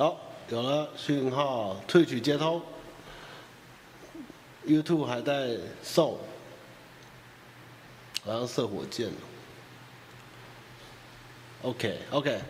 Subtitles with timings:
[0.00, 0.18] 好，
[0.48, 2.62] 有了讯号，退取接通。
[4.66, 6.16] YouTube 还在送，
[8.24, 9.10] 好像射火箭。
[11.60, 12.40] OK，OK，OK，、okay,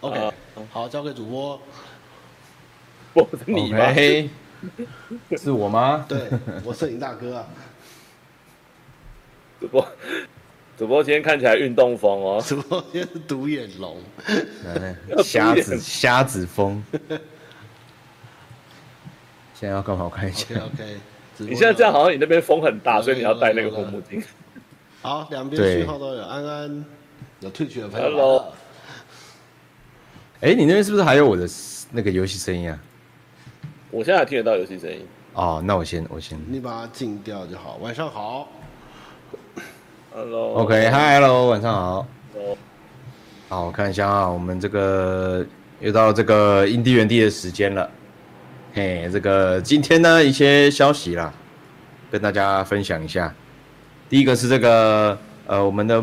[0.00, 1.60] okay, okay, 好，交给主播。
[3.14, 4.28] 我是你吗？Okay.
[5.36, 6.06] 是我吗？
[6.08, 6.30] 对，
[6.62, 7.48] 我摄影大哥啊。
[9.58, 9.84] 主播，
[10.78, 12.42] 主播今天看起来运动风哦。
[12.46, 13.96] 主播今天是独眼龙，
[15.24, 16.84] 瞎子瞎子风。
[19.54, 20.04] 现在要干嘛？
[20.04, 20.54] 我看一下。
[20.56, 20.96] OK，, okay
[21.38, 24.22] 你现在这样好像你那边风很大，所以你要戴那个护目镜。
[25.00, 26.22] 好，两边讯号都有。
[26.22, 26.84] 安安
[27.40, 28.10] 有退群的朋友。
[28.10, 28.52] Hello。
[30.42, 31.48] 哎，你那边是不是还有我的
[31.90, 32.78] 那个游戏声音啊？
[33.90, 35.06] 我现在还听得到游戏声音。
[35.32, 36.38] 哦，那我先我先。
[36.46, 37.78] 你把它静掉就好。
[37.80, 38.52] 晚上好。
[40.16, 40.54] Hello。
[40.62, 42.08] OK，Hi，Hello，晚上好。
[42.32, 42.56] Hello。
[43.50, 45.44] 好，我看一下啊，我们这个
[45.78, 47.90] 又到这个印地原地的时间了。
[48.72, 51.30] 嘿，这个今天呢一些消息啦，
[52.10, 53.34] 跟大家分享一下。
[54.08, 56.02] 第一个是这个呃，我们的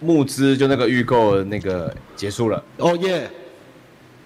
[0.00, 2.64] 募资就那个预购那个结束了。
[2.78, 3.30] 哦耶！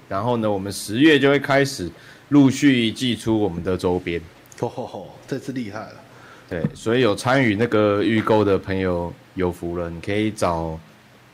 [0.09, 1.91] 然后呢，我们十月就会开始。
[2.29, 4.21] 陆续寄出我们的周边，
[4.61, 5.95] 哦吼吼，这次厉害了。
[6.49, 10.79] 对，所以有参与那个预购的朋友有福了，你可以早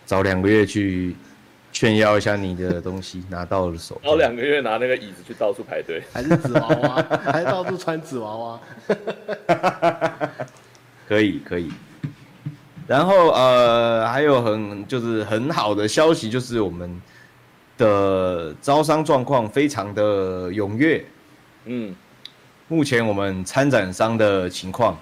[0.05, 1.14] 早两个月去
[1.72, 4.00] 炫耀一下你的东西拿到了手。
[4.02, 7.02] 早两个月拿那个椅子去到处排队，还是纸娃娃，
[7.33, 8.60] 还是到处穿纸娃娃。
[11.08, 11.70] 可以可以。
[12.86, 17.00] 然后呃，还有很就是很好的消息，就是我们。
[17.78, 21.05] 的招商状况非常的踊跃，
[21.64, 21.92] 嗯，
[22.72, 24.96] 目前我们参展商的情况，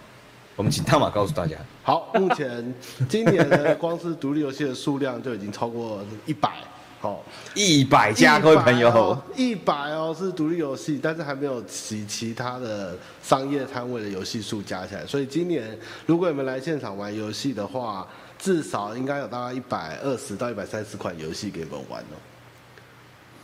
[0.56, 1.56] 我们请汤马告诉大家。
[1.84, 2.74] 好，目前
[3.08, 6.50] 今年的光是独立游戏的数量就已经超过一百，
[6.98, 7.22] 好，
[7.54, 18.04] 一百家，各位朋友，一百哦，是独立游戏，但是还没有其其他的商业摊位的游戏数加起来，所以今年如果你们来现场玩游戏的话，
[18.36, 22.18] 至少应该有大概一百二十到一百三十款游戏给你们玩哦。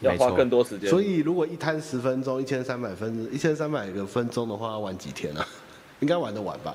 [0.01, 5.47] 要花更多时间，所以如果一摊十分钟，一千三百分，一千三百个分钟的话，要玩几天啊？
[6.01, 6.75] 应该玩得完吧？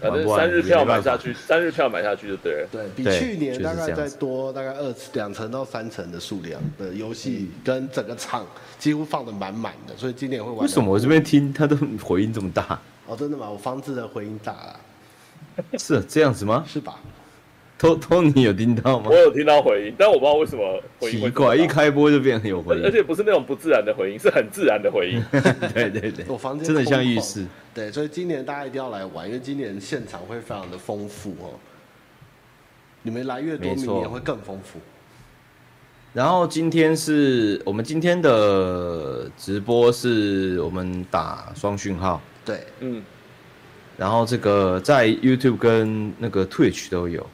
[0.00, 2.68] 反正三日票买下去，三日票买下去就对了。
[2.70, 8.46] 对，比去年大概再多大概二两层到三层的数量的游戏，跟整个场
[8.78, 10.60] 几乎放得满满的，所以今年会玩。
[10.60, 12.78] 为什么我这边听他都回音这么大？
[13.06, 13.48] 哦，真的吗？
[13.48, 14.80] 我房子的回音大了？
[15.78, 16.64] 是这样子吗？
[16.68, 17.00] 是吧？
[17.76, 19.08] 托托尼有听到吗？
[19.10, 21.20] 我有听到回音，但我不知道为什么回音。
[21.20, 25.22] 奇怪，一开播就变很有回音， 而且不是那种不自然的回音，是很自然的回音。
[25.74, 27.44] 对对对，我房间真的像浴室。
[27.74, 31.58] 对，所以今年大家一定要来玩，因为今年现场会非常的丰富哦。
[33.02, 34.78] 你们来越多，明年会更丰富。
[36.12, 42.22] 然后今天是我们今天的直播，是我们打双讯号。
[42.44, 43.02] 对，嗯。
[43.96, 47.26] 然后这个在 YouTube 跟那个 Twitch 都有。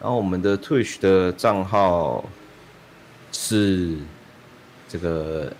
[0.00, 2.24] 然后我们的 Twitch 的账号
[3.32, 3.96] 是
[4.88, 5.52] 这个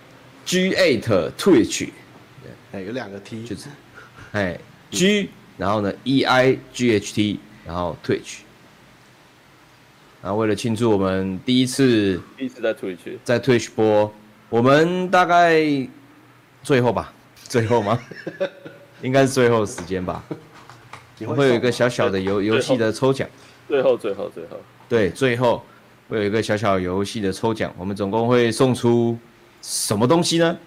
[0.45, 1.89] G8 Twitch，
[2.71, 3.67] 哎，有两个 T，就是
[4.31, 4.57] 哎
[4.91, 8.39] G，然后呢 E I G H T，然后 Twitch。
[10.21, 14.13] 然后为了庆祝我们第一次第一次在 Twitch 在 Twitch 播，
[14.49, 15.61] 我们大概
[16.63, 17.13] 最后吧，
[17.43, 17.99] 最后吗？
[19.01, 20.23] 应该是最后时间吧，
[21.19, 23.27] 会，会有一个小小的游游戏的抽奖。
[23.69, 24.57] 最后，最后，最后，
[24.89, 25.63] 对，最后
[26.09, 29.15] 会有一个小小游戏的抽奖，我们总共会送出
[29.61, 30.57] 什么东西呢？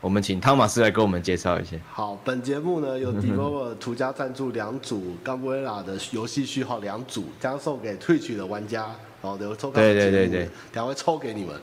[0.00, 1.76] 我们请汤马斯来给我们介绍一下。
[1.90, 8.86] 好，本节目呢有 Devolver 独家赞助两组 Gunbrella 的游戏序号两组，将送给 Twitch 的玩家。
[9.20, 9.72] 好，留抽。
[9.72, 11.56] 对对对对，等下会抽给你们。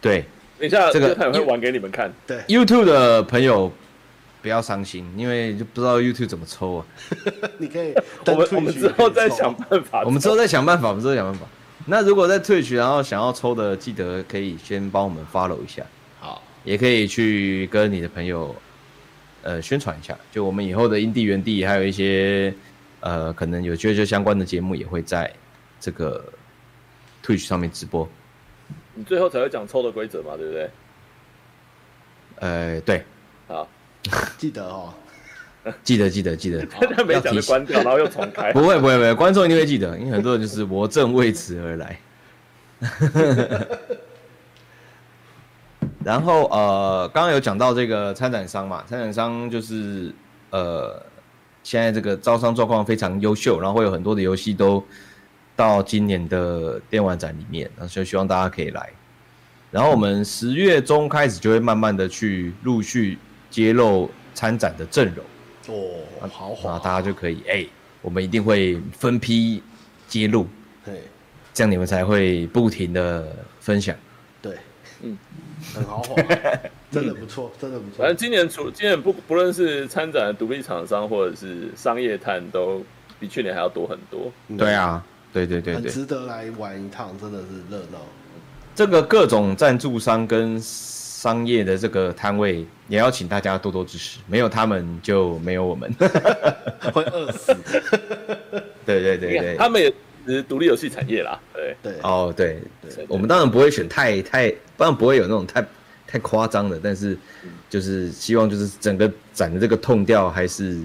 [0.00, 0.24] 对，
[0.58, 2.10] 等一下这个他会玩给你们看。
[2.26, 3.70] 对，YouTube 的朋友。
[4.40, 6.86] 不要伤心，因为就不知道 YouTube 怎么抽啊。
[7.58, 7.92] 你可以，
[8.26, 10.02] 我们我们之后再想办法。
[10.04, 11.46] 我们之后再想办法，我们之后想办法。
[11.86, 15.82] 那如果在 Twitch，然后想要抽的，记得可以先帮我们 follow 一下。
[16.20, 18.54] 好，也可以去跟你的朋友，
[19.42, 20.16] 呃，宣传一下。
[20.30, 22.52] 就我们以后的因地原地，还有一些
[23.00, 25.32] 呃，可能有啾啾相关的节目，也会在
[25.80, 26.22] 这个
[27.24, 28.06] Twitch 上面直播。
[28.94, 30.70] 你最后才会讲抽的规则嘛，对不对？
[32.40, 33.02] 呃，对。
[33.46, 33.66] 好。
[34.38, 34.92] 记得哦，
[35.82, 38.52] 记得记得记得，现在 没讲就关掉，然后又重开。
[38.54, 41.98] 不会不会不会，观众一定会记得，因为很多人就是我正为此而来。
[46.04, 50.14] 然后呃，刚刚有讲到这个参展商嘛，参展商就是
[50.50, 51.02] 呃，
[51.62, 54.82] 现在这个招商状况非常优秀，然后会有很多的游戏都
[55.54, 58.88] 到今年的电玩展里面，然后就希望大家可以来。
[59.70, 63.18] 然后我们十月中开始就会慢慢的去陆续
[63.50, 65.24] 揭露参展的阵容。
[65.68, 67.68] 哦，好好，啊，大家就可以哎、欸，
[68.00, 69.62] 我们一定会分批
[70.06, 70.46] 揭露，
[70.84, 71.02] 对，
[71.52, 73.94] 这样你们才会不停的分享。
[74.40, 74.56] 对，
[75.02, 75.18] 嗯，
[75.74, 76.14] 很豪华，
[76.90, 77.98] 真的不错，真的不错。
[77.98, 82.82] 反正今年除今年不不论是参展的独立厂商或者是商业摊，都
[83.20, 84.32] 比去年还要多很多。
[84.56, 87.98] 对啊，对对对对，很值得来玩一趟，真的是热闹。
[88.74, 90.58] 这个各种赞助商跟
[91.18, 95.92] 商业的这个摊位，也要请大家多多支持，没有他们就没有我们，
[96.94, 97.52] 会饿死。
[98.86, 99.92] 对对对对，他们也
[100.24, 101.36] 是独立游戏产业啦。
[101.52, 105.66] 对对哦对，对，我们当然不会选太太，当然不会有那种太
[106.06, 107.18] 太夸张的，但是
[107.68, 110.78] 就是希望就是整个展的这个痛调还是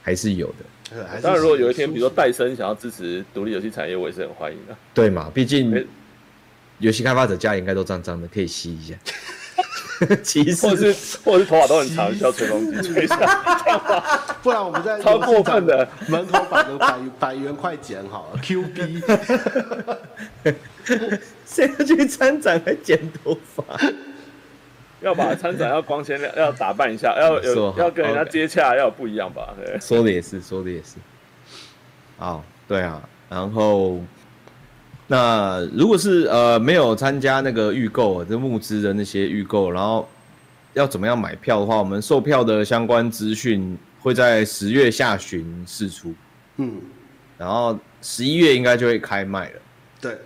[0.00, 1.18] 还是有的。
[1.20, 4.76] 当然，如果有一天比如说戴森想要支持独立游戏产业，我也是很欢迎的。
[4.94, 5.84] 对嘛，毕竟。
[6.78, 8.92] 游戏开发者家里应该都脏脏的，可以吸一下。
[10.22, 13.16] 其实，或者是或者是头发都很长，需要吹风机吹一下。
[14.42, 18.40] 不然我们在 超过分的门口摆个百百元快剪好了。
[18.42, 19.02] Q B，
[21.46, 23.64] 谁要去参展还剪头发？
[25.00, 29.54] 要把参展要光鲜亮，要打扮一下，要有要跟人家接洽，要有不一样吧？
[29.56, 30.96] 对，说的也是，说的也是。
[32.18, 34.00] 哦，对啊，然后。
[35.06, 40.08] 那如果是呃没有参加那个预购，这募资的那些预购，然后
[40.74, 46.14] 要怎么样买票的话，我们售票的相关资讯会在十月下旬释出，
[46.56, 46.80] 嗯，
[47.36, 49.60] 然后十一月应该就会开卖了，
[50.00, 50.18] 对，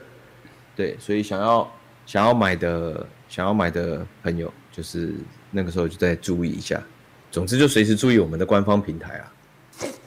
[0.77, 1.69] 对，所以想要
[2.05, 5.15] 想要买的想要买的朋友，就是
[5.51, 6.81] 那个时候就再注意一下，
[7.31, 9.33] 总之就随时注意我们的官方平台啊，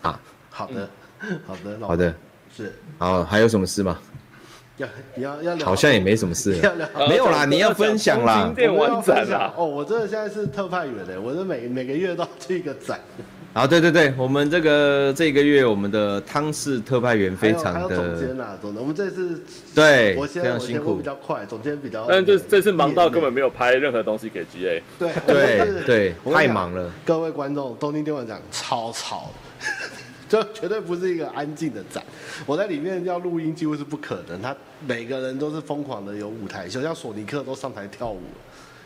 [0.04, 0.90] 啊，好的，
[1.46, 2.16] 好的，好的，
[2.56, 4.00] 是，好，还有什么事吗？
[4.80, 6.60] 要你要要聊，好像也没什么事，
[7.08, 9.54] 没有啦，你要分享啦，今天玩展啦。
[9.56, 13.00] 哦，我真的现在是特派员的，我是每每个月都要去一个展。
[13.52, 17.96] 啊，对对对，我们这个这个月我们的汤氏特派员非常的。
[17.96, 19.42] 总监啦，总的，我们这次
[19.74, 22.06] 对，我非常辛苦，比较快，总监比较。
[22.08, 24.82] 但这这次忙到根本没有拍任何东西给 GA。
[25.00, 26.90] 对对对，太忙了。
[27.04, 29.32] 各位观众，东京电玩展超吵。
[30.30, 32.04] 这绝对不是一个安静的展，
[32.46, 34.40] 我在里面要录音几乎是不可能。
[34.40, 34.56] 他
[34.88, 38.22] 每个人都是疯狂的有舞台秀，像索尼克都上台跳舞，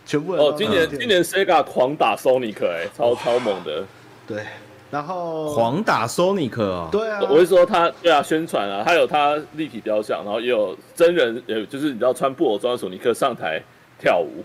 [0.05, 0.43] 全部人。
[0.43, 3.83] 哦，今年今年 Sega 狂打 Sonic 哎，超超猛的。
[4.25, 4.45] 对，
[4.89, 6.87] 然后狂打 Sonic 啊。
[6.89, 13.61] 对啊，我是说他对啊，宣传啊，他有他立体雕像，然后也有真人，也就是你知道穿布偶装的索尼克上台
[13.99, 14.43] 跳舞。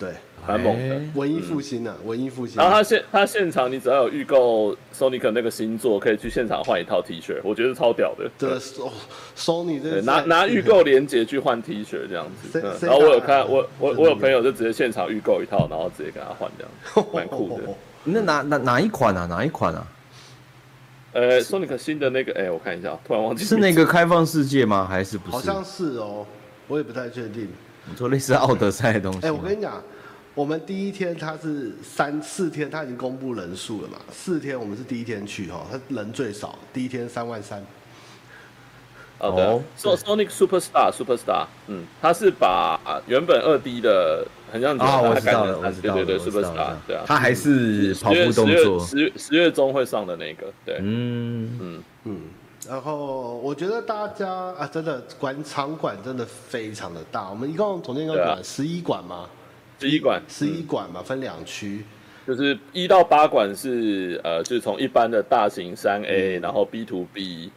[0.00, 0.08] 对。
[0.48, 2.56] 蛮猛的，文艺复兴啊，文艺复兴。
[2.56, 8.28] 然后他现他现场，你只要有预购 Sonic 那个新作，可以去现场换一套 T 恤，我觉得超屌的。
[8.38, 8.58] 对
[9.36, 12.58] ，Sony 这拿拿预购链接去换 T 恤这样子。
[12.80, 17.62] 然后我有看，我我我有朋友就直接现场预购一套，然后直接跟他换这样，蛮酷的。
[18.04, 19.26] 那哪哪哪一款啊？
[19.26, 19.86] 哪一款啊？
[21.12, 24.86] 呃，Sonic 新的那个，哎，我看一下，突然忘记是那个开放世界吗？
[24.88, 25.32] 还是不是？
[25.32, 26.26] 好像是哦，
[26.66, 27.46] 我也不太确定。
[27.90, 29.26] 你说类似奥德赛的东西？
[29.26, 29.82] 哎，我跟你讲。
[30.32, 33.98] 我们第一天他是三四天，他已经公布人数了嘛？
[34.12, 37.60] 四天我们是第一天去哈，他人最少，第一天三万三。
[39.18, 52.20] 哦，对，So Sonic Superstar Superstar，嗯，他是把原本二 D 的很像啊，我知道了，我知道了，对对对，Superstar，对啊，他还是跑步动作，十月十月中会上的那个，对，嗯嗯嗯，
[52.70, 59.28] 然后我觉得大家啊，真的馆场馆真的非常的大，我们一共总共有馆十一馆吗？
[59.80, 61.84] 十一馆，十一馆嘛，分两区，
[62.24, 67.50] 就是一到八馆是呃，就是从一般的大型三 A，然后 B to B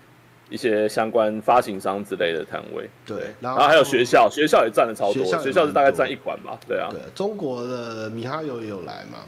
[0.50, 9.20] 一些相关发行商之类的摊位，对，然后还有学校，学校也占了超多，学校是大概占一馆吧，对啊，对，中国的米哈游也有来嘛，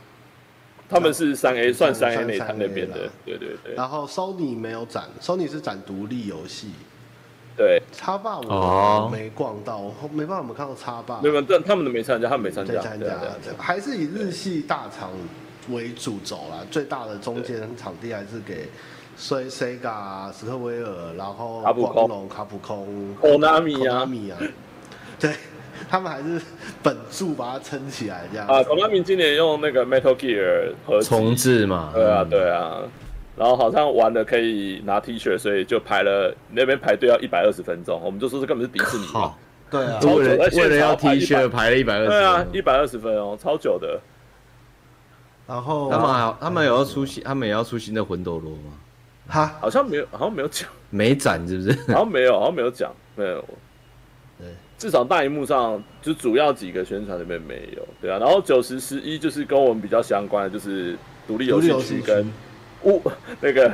[0.96, 6.72] 他们是三 A 算三 A 那摊那边的，对对对，然后 Sony 没有展，Sony 是展独立游戏。
[7.58, 11.22] 对，叉霸我没逛到，我没办法，我们看到叉霸。
[11.22, 12.74] 没有，但他们都没参加，他们没参加。
[12.74, 13.10] 没参加，
[13.58, 15.10] 还是以日系大厂
[15.70, 16.66] 为主走啦。
[16.70, 18.68] 最大的中间场地还是给
[19.18, 24.06] Sega、史克威尔，然后光荣、卡普空、Konami 啊，
[25.18, 25.34] 对，
[25.90, 26.42] 他们还是
[26.82, 28.48] 本柱把它撑起来这样。
[28.48, 31.92] 啊，Konami 今年用那个 Metal Gear 和重置嘛？
[31.94, 32.82] 对啊，对啊。
[33.38, 38.00] 然后好像玩的可以拿 T 恤，所以就排了那边排队要一百二十分钟。
[38.02, 39.34] 我们就说这根本是迪士尼嘛。
[39.70, 42.08] 对啊，为了为了要 T 恤排了一百二十。
[42.08, 44.00] 对啊，一百二十分哦，超久的。
[45.48, 48.72] 然后他们还他们也要出新，他们也要出新的魂斗罗吗？
[49.28, 50.70] 哈，好像没有，好像没有讲。
[50.90, 51.72] 没展是不是？
[51.92, 53.44] 好像没有，好像没有讲，没有。
[54.78, 58.18] 对，至少大荧幕上就主要几个宣传里面没有，对啊。
[58.20, 62.32] 然后九十十一就是跟我们比较相关的，就是独立游戏区跟
[62.84, 63.02] 物
[63.42, 63.72] 那个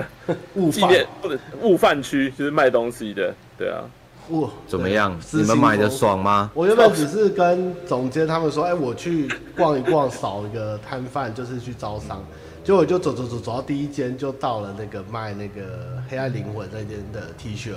[0.55, 3.83] 物纪念不能物贩区，就是卖东西的，对啊。
[4.29, 5.19] 物，怎么样？
[5.33, 6.49] 你们买的爽吗？
[6.53, 9.27] 我原本只是跟总监他们说，哎、欸，我去
[9.57, 12.23] 逛一逛，扫一个摊贩，就是去招商。
[12.63, 17.71] 结果我就走走走走到第一间，就到了那个卖那个黑暗灵魂那间的 T 恤，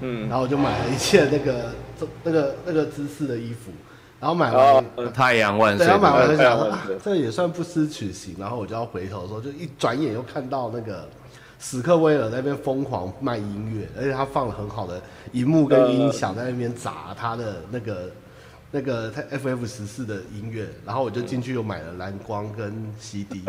[0.00, 1.72] 嗯，然后我就买了一件那个
[2.24, 3.70] 那个那个姿势的衣服，
[4.18, 11.08] 然后买完、哦、太阳万岁，然后买完就想说，啊，这个也算不失取型，然后我就要回头的时候，就一转眼又看到那个。
[11.62, 14.98] 史克威尔在那边疯狂卖音乐，而且他放了很好的
[15.32, 18.10] 荧幕跟音响在那边砸他的那个
[18.70, 23.42] 那个他 FF 十四的音乐，然后我就进去又买了蓝光跟 CD。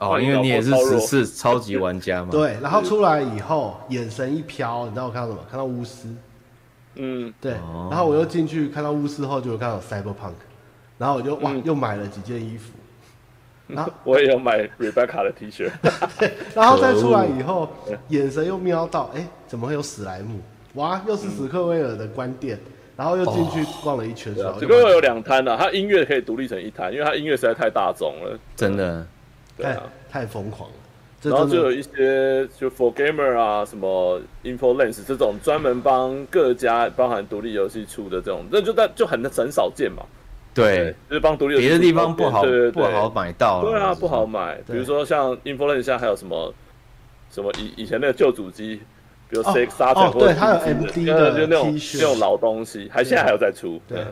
[0.00, 2.28] 哦，因为你也是十四超级玩家嘛。
[2.32, 5.40] 对，然后出来以后眼神一飘，你知道我看到什么？
[5.48, 6.08] 看到巫师。
[6.96, 7.52] 嗯，对。
[7.52, 10.32] 然后我又进去看到巫师后，就有看到 Cyberpunk，
[10.98, 12.72] 然后我就哇，又买了几件衣服。
[13.72, 15.70] 然后我也有买 Rebecca 的 T 恤，
[16.56, 17.68] 然后再出来以后，
[18.08, 20.40] 眼神又瞄到，哎，怎么会有史莱姆？
[20.74, 22.58] 哇，又是史克威尔的关店，
[22.96, 24.34] 然后又进去逛了一圈。
[24.34, 29.06] 史克威尔有两摊啊，他音乐可以独立成一摊，因为他音乐实在太大众了，真的，
[29.62, 29.78] 太
[30.10, 30.76] 太疯狂了。
[31.22, 40.02] 然后就有一些就 For Gamer 啊，什么 InfoLens 这种专门帮各家包含独立游戏出的这种，那就但就很很少见嘛。
[40.54, 43.60] 对，就是帮独立游戏别的地方不好，对对对，不好买到。
[43.62, 44.58] 对啊，不好买。
[44.66, 46.54] 比如说像 InfoLens 现在还有什么
[47.30, 48.80] 什么以以前那个旧主机，
[49.28, 49.54] 比如尘，
[50.18, 53.78] 对，它有 MD 的就那种那种老东西，还现在还有在出。
[53.86, 54.02] 对，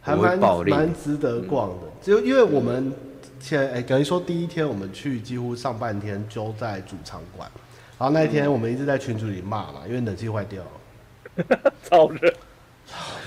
[0.00, 1.74] 还蛮蛮值得逛的。
[2.00, 2.92] 就因为我们
[3.40, 7.50] 前哎，等于说第一天我们去，几乎上半天就在主场馆，
[7.98, 12.32] 然后那一天我们一直在群组里骂嘛，因为冷气坏掉了， 超热。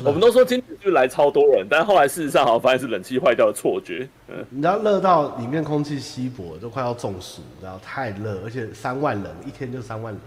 [0.03, 4.10] 我们都说今天就来超多人，但后来事实上好像发现是冷气坏掉的错觉。
[4.27, 10.22] 嗯，你知道热到里面空气稀薄，都快要中暑，然后太热，而且三万人一天就三万人。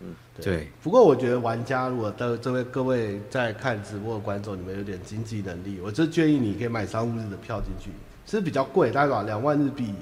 [0.00, 0.68] 嗯，对。
[0.82, 7.90] 不过我觉得玩家如果的这位各位在看直播的观众，你们有点经济能力，我就建议你可以买商务日的票进去，
[8.24, 9.22] 其实比较贵，大概多少？
[9.22, 9.94] 两万日币。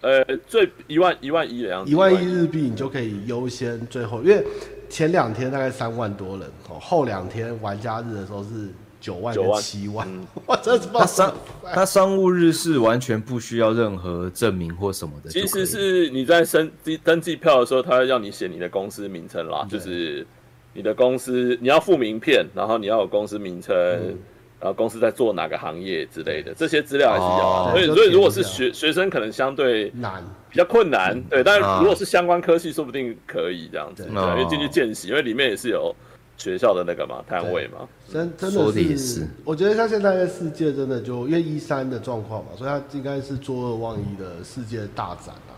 [0.00, 1.90] 呃，最一万一万一的样子。
[1.90, 4.44] 一万一日币，你就可以优先最后，因为。
[4.90, 10.08] 前两天大概三万多人，哦，后两天玩家日的时候是九万跟七万，
[10.48, 11.36] 哇，真是他商
[11.74, 15.28] 他商务日是完全不需要任何证明或什么的。
[15.28, 20.26] 其实是你在登记登记票的时候，他会让你写你的公司名称啦，就是
[20.72, 23.76] 你的公司你要附名片，然后你要有公司名称。
[23.76, 24.18] 嗯
[24.60, 27.70] 然后公司在做哪个行业之类的，这些资料还是要。
[27.70, 31.20] 所以，所以如果是学学生，可能相对难，比较困难。
[31.30, 34.02] 对，但是如果是相关科系，说不定可以这样子。
[34.02, 35.94] 对，因为进去见习，因为里面也是有
[36.36, 37.88] 学校的那个嘛摊位嘛。
[38.10, 45.54] 真真的是，我觉得像现在的世界真的就因为一三的状况嘛，所以他应该是坐二望一的世界大展啊。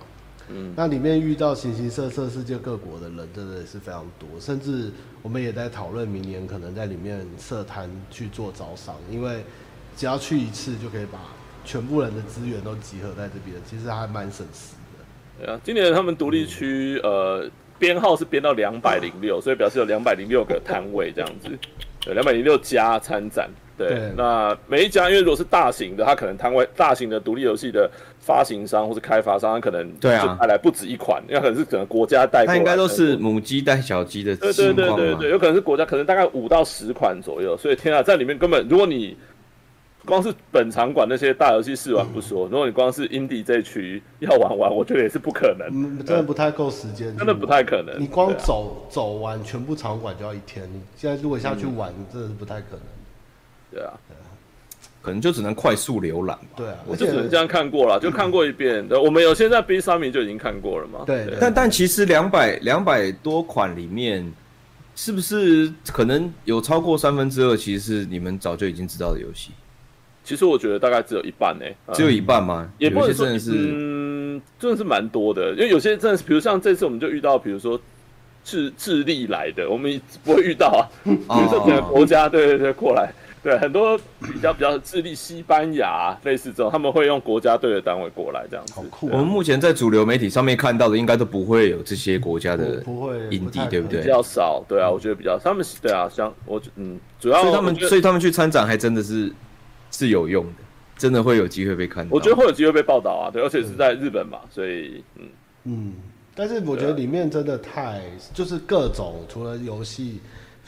[0.52, 4.28] 嗯，那里面遇到形形色色世界各国的人，真的也是非常多。
[4.40, 4.90] 甚至
[5.22, 9.44] 我们也在讨论明年可能在里面设摊去做招商，因为
[9.96, 11.18] 只要去一次就可以把
[11.64, 15.44] 全部人的资源都集合在这边，其实还蛮省时的。
[15.44, 21.48] 对啊，今年他们独立区、嗯、呃编号是编到两百零六， 所以表示有两百零六个摊位这样子，
[22.00, 23.48] 对，两百零六家参展。
[23.78, 27.90] 对，对，那每一家，因为如果是大型的，它可能摊位大型的独立游戏的
[28.20, 34.54] 发行商或是开发商，它可能对啊带来不止一款，因为可能是整个国家带过来，它应该都是母鸡带小鸡的情况。
[34.54, 37.56] 对对对对对，有可能是国家，可能大概五到十款左右。
[37.56, 39.16] 所以天啊，在里面根本，如果你
[40.04, 48.00] 光是本场馆那些大游戏试玩不说，嗯、如果你光是 indie 这一区要玩完，我觉得也是不可能，嗯、真的不太够时间，真的不太可能。
[48.00, 52.80] 你光走、啊、走完全部场馆就要一天，你现在如果下去玩，嗯、真的是不太可能。
[53.72, 53.92] 对啊。
[55.02, 56.46] 可能就只能快速浏览吧。
[56.56, 58.86] 对啊，我就只能这样看过了，就看过一遍。
[58.86, 61.00] 对，我们有现在 B 三名就已经看过了嘛。
[61.06, 64.30] 对，但但其实两百两百多款里面，
[64.94, 69.52] 是不是可能有超过三分之二，其实是你们早就已经知道的游戏？
[70.22, 71.64] 其实我觉得大概只有一半呢，
[71.94, 72.70] 只有一半吗？
[72.78, 77.80] 也不能说是，嗯，真的是蛮多的，因为有些真的是，比如像这次我们就遇到，比如说
[78.44, 81.10] 智智利来的，我们不会遇到啊， 比
[81.42, 83.10] 如说整个国家，对对对，过来。
[83.42, 88.74] 对，很多比较比较智利、西班牙类似这种，他们会用国家队的单位过来这样子。
[88.74, 89.08] 好酷！
[89.08, 94.02] 我们目前在主流媒体上面看到的，应该都不会有这些国家的不会影帝，对不对？
[94.02, 99.32] 比较少，对啊，我觉得比较他们对啊，像我嗯，主要所以他们所以他们去参展还真的是
[99.90, 100.62] 是有用的，
[100.98, 102.10] 真的会有机会被看到。
[102.12, 105.28] 我觉得会有机会被报道啊，对，而且是在日本嘛，所以嗯
[105.64, 105.94] 嗯，
[106.34, 108.02] 但是我觉得里面真的太
[108.34, 110.20] 就是各种除了游戏。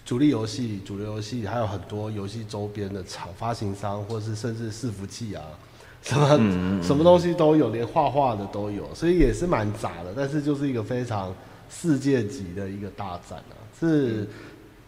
[0.05, 5.43] 主力游戏、主流游戏，还有很多游戏周边的厂、发行商，或是甚至伺服器啊，
[6.03, 10.13] 什么、嗯、什么东西都有，连画画的都有，所以也是蛮杂的。
[10.17, 11.35] 但是就是一个非常
[11.71, 14.29] 世界级的一个大展啊，是。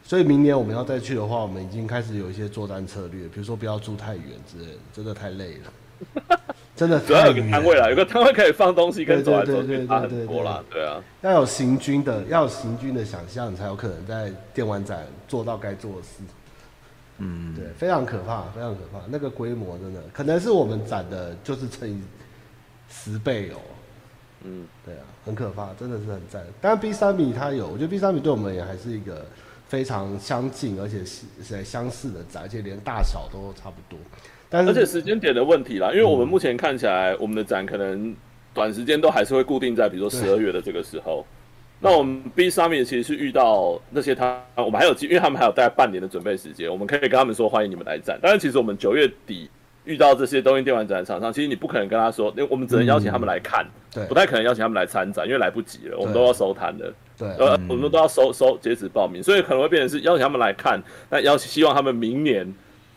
[0.07, 5.73] 所以明年我们要再去的话，我们已经开始有一些作战策略，比如说不要住太远之类的，真的太累了。
[6.77, 10.63] 真的，主要有个摊位啦，有个摊位可以放东西，跟走来走去差很多啦。
[10.69, 16.23] 对啊，要有行军的，要有行军的想象，你才有可能在电玩展做到该做的事。
[17.19, 18.99] 嗯，对，非常可怕，非常可怕。
[19.09, 22.03] 那个规模真的，可能是我们展的，就是乘以
[22.89, 23.61] 十倍哦。
[24.43, 26.43] 嗯，对啊，很可怕，真的是很赞。
[26.61, 29.25] 当然 B 三米它有，我觉得 B 三米对我们也还是一个。
[29.67, 33.99] 非常相近，而且是是相似的展，而且连大小都差不多。
[34.55, 38.15] 但是，而且时间点的问题啦，因为我们目前看起来，我们的展可能
[38.53, 41.27] 短时间都还是会固定在，比如说十二月的这个时候。
[41.81, 48.17] 那我们 B 上面其实是遇到那些他，我们还有，因为他们还有大概半年的准备时间，我们可以跟他们说欢迎你们来展。
[48.23, 49.51] 但是其实我们九月底
[49.85, 56.95] 遇到这些东京电玩展的厂商，其实你不可能跟他说，因为我们只能邀请他们来看，对，不太可能邀请他们来参展，因为来不及了，我们都要收摊了。
[57.19, 60.81] 对，呃，我们都要收收截止报名，所以可能会变成是邀请他们来看，
[61.11, 62.47] 那邀请希望他们明年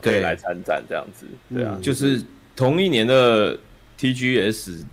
[0.02, 2.22] 可以来参展这样子，对，对啊，就是
[2.56, 3.58] 同一年的
[4.00, 4.84] TGS，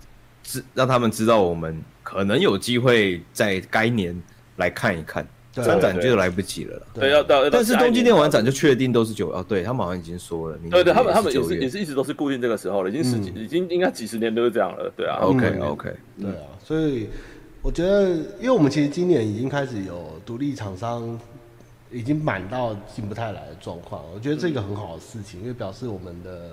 [0.43, 4.19] 知让他们知道我们可能有机会在该年
[4.57, 6.81] 来看一看，参展就来不及了。
[6.93, 17.07] 对，要到，但是东京电玩展就确定都是九哦，对他们好像已经说了，对对，他们他们也是也是一直都是固定这个时候了，已经十几，已经应该几十年都是这样了，对啊，OK OK，对啊，所以。
[17.61, 21.19] 我觉得，因为我们其实今年已经开始有独立厂商
[21.95, 26.49] 已经满到进不太来的状况，我觉得这个很好的事情，因为表示我们的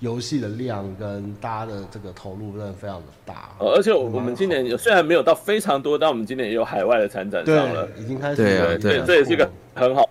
[0.00, 3.50] 游戏的量跟大家的这个投入真的非常的大。
[3.58, 10.08] 而且我们今年虽然没有到非常多，但我们今年也有海外的参展商了，已经开始对对，对，这也是一个很好，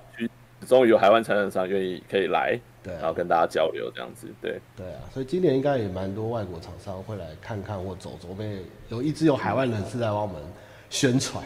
[0.68, 2.60] 终于有海外参展商愿意可以来。
[2.84, 8.58] 对、啊，然后跟大家交流这样子，对，对啊，所以今年应该也蛮多外国厂商会来看看或走走，我们也
[8.90, 10.38] 有一直有海外人士在帮我们
[10.90, 11.46] 宣传，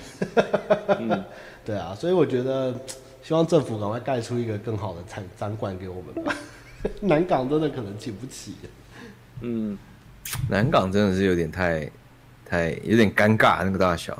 [0.98, 1.21] 嗯，
[1.65, 2.74] 对啊，所以我觉得
[3.25, 6.31] 希望政府赶快盖出一个更好的展展馆给我们吧，
[7.01, 8.53] 南港真的可能请不起，
[9.41, 9.75] 嗯，
[10.47, 11.89] 南港真的是有点太
[12.45, 14.15] 太有点尴尬那个大小，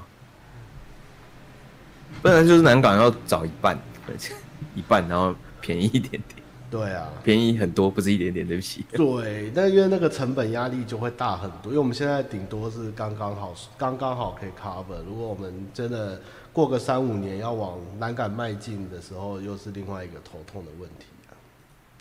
[2.24, 3.78] 不然就是南港要找一半，
[4.74, 6.44] 一半然后便宜一点点。
[6.72, 8.84] 对啊，便宜很多，不是一点点，对不起。
[8.92, 14.98] 对，但因为那个成本压力就会大很多，因为我们现在顶多是刚刚好，刚刚好可以 cover。
[15.08, 16.20] 如果我们真的
[16.56, 21.36] 过个三五年要往南港迈进的时候，又是另外一个头痛的问题啊。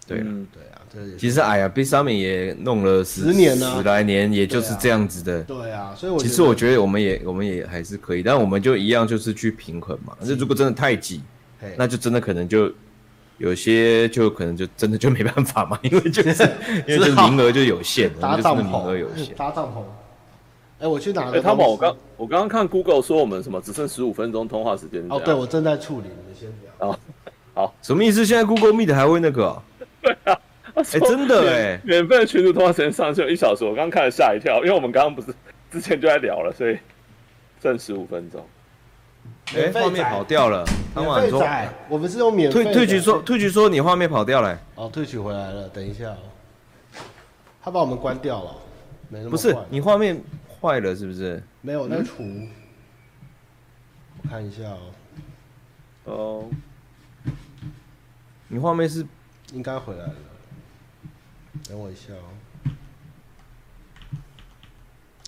[0.06, 5.42] 对了，对啊，这其实哎呀，B 上面也弄了十,十年了，十来年，也就是这样子的。
[5.42, 10.16] 对啊，所以我其实我觉得我们也我们也还是可以，但我们就一样就是去平衡嘛。
[10.20, 11.20] 那如果真的太挤，
[11.76, 12.72] 那就真的可能就。
[13.38, 16.48] 有些就可能就真的就没办法嘛，因为就是
[16.86, 19.82] 因为就名额就有限，搭帐篷名额有限，搭帐篷。
[20.85, 21.31] 哎，我去哪？
[21.33, 25.03] 哎，他们我刚我刚刚看 Google 说我们什么只剩十五分钟通话时间。
[25.09, 26.90] 哦，对，我正在处理，你们先不要。
[26.90, 26.99] 哦，
[27.55, 28.27] 好，什么意思？
[28.27, 29.62] 现在 Google Meet 还会那个？
[30.03, 30.38] 对啊，
[30.75, 35.35] 哎，真的哎，免费的群组通话时间上去有一小时，我刚刚看了吓一跳，因为我们刚刚不是
[35.73, 36.79] 之前就在聊了，所以
[37.62, 38.44] 剩十五分钟。
[39.57, 40.66] 哎，画面跑掉了。
[40.94, 42.62] 免费载，我们是用免费。
[42.62, 44.59] 退退局说，退局说你画面跑掉了。
[44.75, 47.01] 哦，退局回来了，等一下，哦，
[47.62, 48.51] 他把我们关掉了，
[49.09, 49.31] 没那么。
[49.31, 50.20] 不是，你画面
[50.64, 51.42] 坏了是不是？
[51.61, 52.48] 没有，那图，嗯，
[54.22, 54.90] 我看一下哦。
[56.05, 56.50] 哦，
[58.48, 59.07] 你画面是
[59.53, 60.14] 应该回来了，
[61.68, 62.72] 等我一下哦。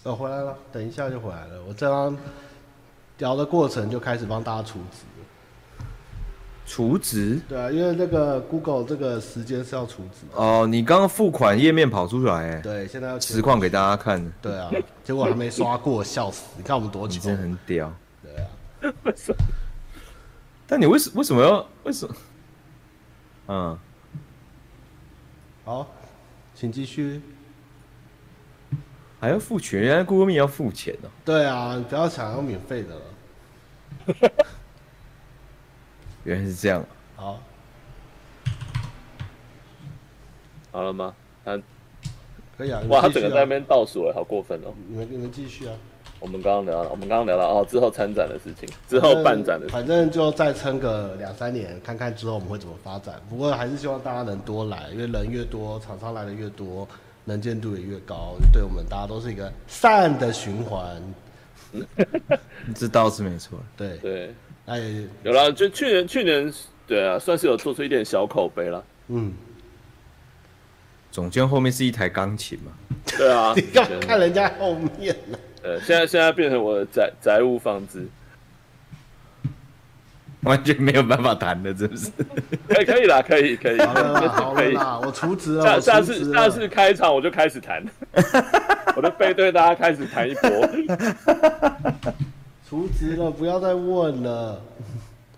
[0.04, 2.16] 哦，回来了，等一下就回来了，我这样。
[3.18, 4.98] 聊的过程就开始帮大家储值，
[6.66, 7.40] 储值？
[7.48, 10.26] 对啊，因为那个 Google 这个时间是要储值。
[10.34, 14.32] 哦，你刚刚付款页面跑出来，哎，对，现在要实况给大家看。
[14.42, 14.70] 对啊，
[15.04, 16.44] 结果还没刷过，笑死！
[16.56, 17.20] 你看我们多久？
[17.20, 17.92] 真的很屌。
[18.22, 18.48] 对啊。
[20.66, 22.14] 但你为什为什么要为什么？
[23.48, 23.78] 嗯，
[25.64, 25.88] 好，
[26.54, 27.22] 请继续。
[29.20, 29.80] 还要付钱？
[29.80, 31.08] 原来 Google Meet 要付钱哦。
[31.24, 33.02] 对啊，你不要想要免费的了。
[36.26, 36.84] 原来是这样。
[37.14, 37.40] 好，
[40.72, 41.14] 好了吗？
[41.44, 41.56] 他
[42.58, 42.82] 可以啊。
[42.88, 44.74] 哇，他整个在那边倒数了，好过分哦。
[44.88, 45.72] 你们你们继续啊。
[46.18, 53.20] 我们刚刚聊了，我们刚刚聊了哦，之后参展的事情，之后办展的事情，反正就再撑个两三年，看看之后我们会怎么发展。
[53.28, 56.88] 不过还是希望大家能多来，因为人越多，厂商来的越多。
[57.28, 61.02] 能见度也越高，对我们大家都是一个善的循环。
[62.72, 63.58] 这倒是没错。
[63.76, 64.32] 对对，
[64.66, 64.80] 哎，
[65.22, 66.52] 有了，就去年去年
[66.86, 68.84] 对啊，算是有做出一点小口碑了。
[69.08, 69.32] 嗯，
[71.10, 72.72] 总监后面是一台钢琴嘛？
[73.16, 75.38] 对啊， 你干嘛看人家后面呢？
[75.62, 78.06] 呃，现在现在变成我的宅宅物放置，
[80.42, 82.10] 完全没有办法谈的，是不是？
[82.68, 84.72] 可以可以啦，可以可以，好了啦，好可以。
[84.74, 85.64] 了啦，我辞职了。
[85.64, 87.84] 下我下次下次开场我就开始弹，
[88.96, 90.50] 我就背对大家开始弹一波。
[92.68, 94.60] 辞职了，不要再问了。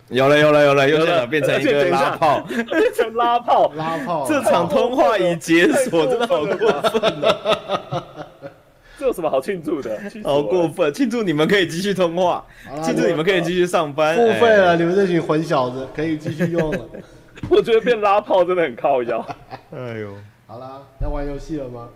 [0.09, 2.41] 有了有了有了，又有了 变成一个拉炮。
[2.41, 6.57] 变成拉炮，拉炮，这场通话已解锁，真的好过
[6.91, 8.03] 分哦，
[8.99, 10.01] 这有什么好庆祝的？
[10.25, 10.91] 好过分！
[10.95, 12.43] 庆祝你们可以继续通话，
[12.83, 14.17] 庆祝你们可以继续上班。
[14.17, 16.81] 付费了，哎你们这群混小子可以继续用了。
[17.51, 19.25] 我觉得变拉炮真的很靠腰。
[19.77, 20.15] 哎呦，
[20.47, 21.89] 好啦，要玩游戏了吗？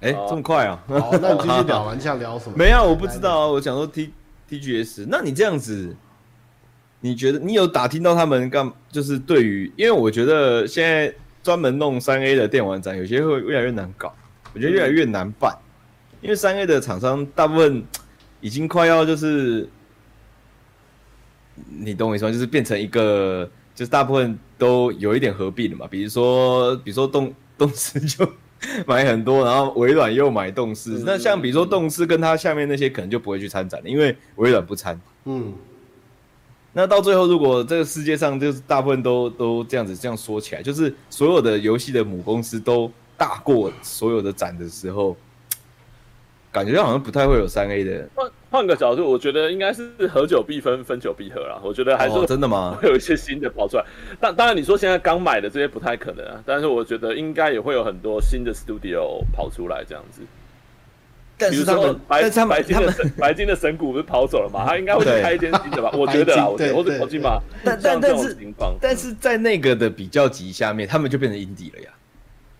[0.00, 0.80] 哎，这么快啊？
[0.86, 2.56] 好，那你继续聊玩一下聊什么？
[2.56, 3.46] 没有，我不知道啊。
[3.48, 4.12] 我想说 T
[4.48, 5.94] T G S，那你这样子，
[7.00, 8.72] 你觉得你有打听到他们干？
[8.90, 14.14] 就是对于，因为我觉得现在专门弄三 A 的电玩展，有些会越来越难搞，
[14.54, 15.56] 我觉得越来越难办，
[16.20, 17.84] 因为三 A 的厂商大部分
[18.40, 19.68] 已经快要就是，
[21.68, 22.32] 你懂我意思吗？
[22.32, 25.86] 就是变成一个，就是大部分都有一点合并了嘛。
[25.86, 28.24] 比如说，比如说动动视就
[28.86, 31.02] 买很多，然后微软又买动视。
[31.04, 35.00] 那像比如说动视跟它下面那些可能就不会去参展了，因为微软不参。
[35.24, 35.52] 嗯，
[36.72, 45.16] 那到最后，如果这个世界上就是大部分都都这样子这样说起来，就是所有的游戏的母公司都大过所有的展的时候，
[46.50, 48.08] 感觉好像不太会有三 A 的。
[48.50, 51.60] 换换个角度，我觉得应该是合久必分，分久必合啦。
[51.62, 52.76] 我觉得还是、哦、真的吗？
[52.80, 53.84] 会有一些新的跑出来。
[54.20, 56.42] 但当然，你说现在刚买的这些不太可能啊。
[56.44, 60.22] 但是我觉得应该也会有很多新的 studio 跑出来这样子。
[61.40, 64.64] 但是他们，白但是他们，白金的神白金的神谷不是跑走了吗？
[64.66, 65.90] 他应该会去开一间新的吧？
[65.94, 67.40] 我觉得啊，我觉得，或者跑进吧。
[67.64, 68.36] 但但但是，
[68.80, 71.90] 但是在那个的比较级下面，他们就变成 indie 了呀。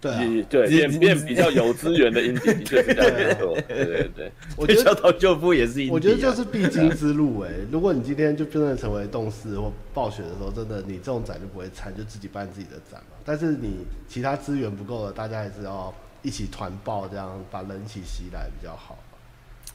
[0.01, 3.59] 对啊，对，变变比较有资源的 indie，的确是这样没错。
[3.67, 7.51] 对对对，我觉得小岛秀夫也是 indie，我觉得就是必经之路哎。
[7.73, 13.17] 如果你今天就真的成为动视或暴雪的时候，真的你这种展就不会参，就自己办自己的展嘛。
[13.25, 18.97] 但是你其他资源不够了，大家还是要一起团爆，这样把人气吸来比较好。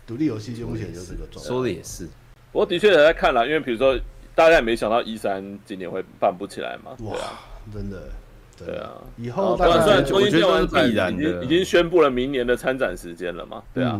[0.08, 1.50] 独立游戏就目前就是个状态。
[1.50, 2.08] 说的也是，
[2.54, 4.00] 我的确也在看了，因为比如说
[4.34, 6.96] 大家也没想到一三今年会办不起来嘛。
[7.02, 7.18] 哇，
[7.74, 8.08] 真的。
[8.56, 13.64] 对啊，以后当然，虽然东京电玩展已经已经宣布了明年的参展时间了嘛。
[13.74, 14.00] 对啊，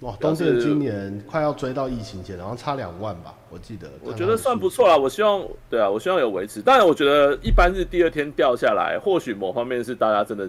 [0.00, 3.88] 哇，东京今年快要追到疫情前，然后差两万吧，我记得。
[4.02, 6.60] 我觉得算不错啦，我希望，对啊，我希望有维持。
[6.60, 10.48] 当然，我觉得一般是第二天掉下来，或许某方面是大家真的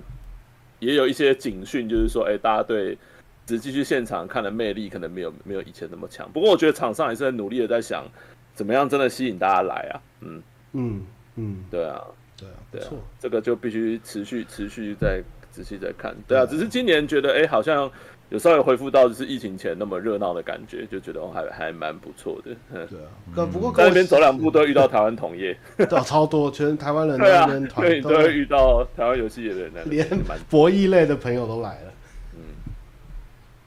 [0.79, 2.97] 也有一些警讯，就是说，哎，大家对
[3.45, 6.29] 只继续现场看的魅力可能没有没有以前那么强。
[6.33, 8.03] 不过，我觉得厂商也是很努力的在想，
[8.53, 10.01] 怎么样真的吸引大家来啊。
[10.19, 11.01] 嗯嗯
[11.35, 12.01] 嗯，对啊。
[12.37, 12.87] 对啊，对啊，
[13.19, 15.21] 这个就必须持续持续再
[15.51, 16.15] 仔细再看。
[16.27, 17.89] 对啊，只是今年觉得，哎，好像
[18.29, 22.55] 有稍微恢复到就是疫情前那么热闹的感觉，就觉得还还蛮不错的。
[22.73, 22.99] 对
[23.43, 30.07] 啊， 不过在那边走两步都会遇到台湾同业，对，超多，全台湾人在那边团，对，都会遇到台湾游戏业的人，连
[30.49, 31.93] 博弈类的朋友都来了。
[32.33, 32.41] 嗯，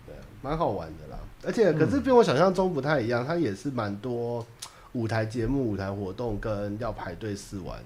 [0.07, 1.18] 对，蛮好玩的啦。
[1.46, 4.44] 而且，可是跟我想象中不太一样，它也是蛮多
[4.92, 7.78] 舞台节目、舞台活动跟要排队试玩。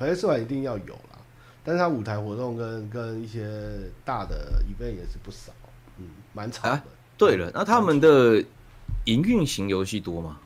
[0.00, 1.18] 排队试玩一定要有啦，
[1.62, 3.46] 但是他舞台活动跟跟一些
[4.02, 5.52] 大的 event 也是不少，
[5.98, 6.84] 嗯，蛮长的、啊。
[7.18, 8.42] 对了，那他们的
[9.04, 10.38] 营运型游戏多吗？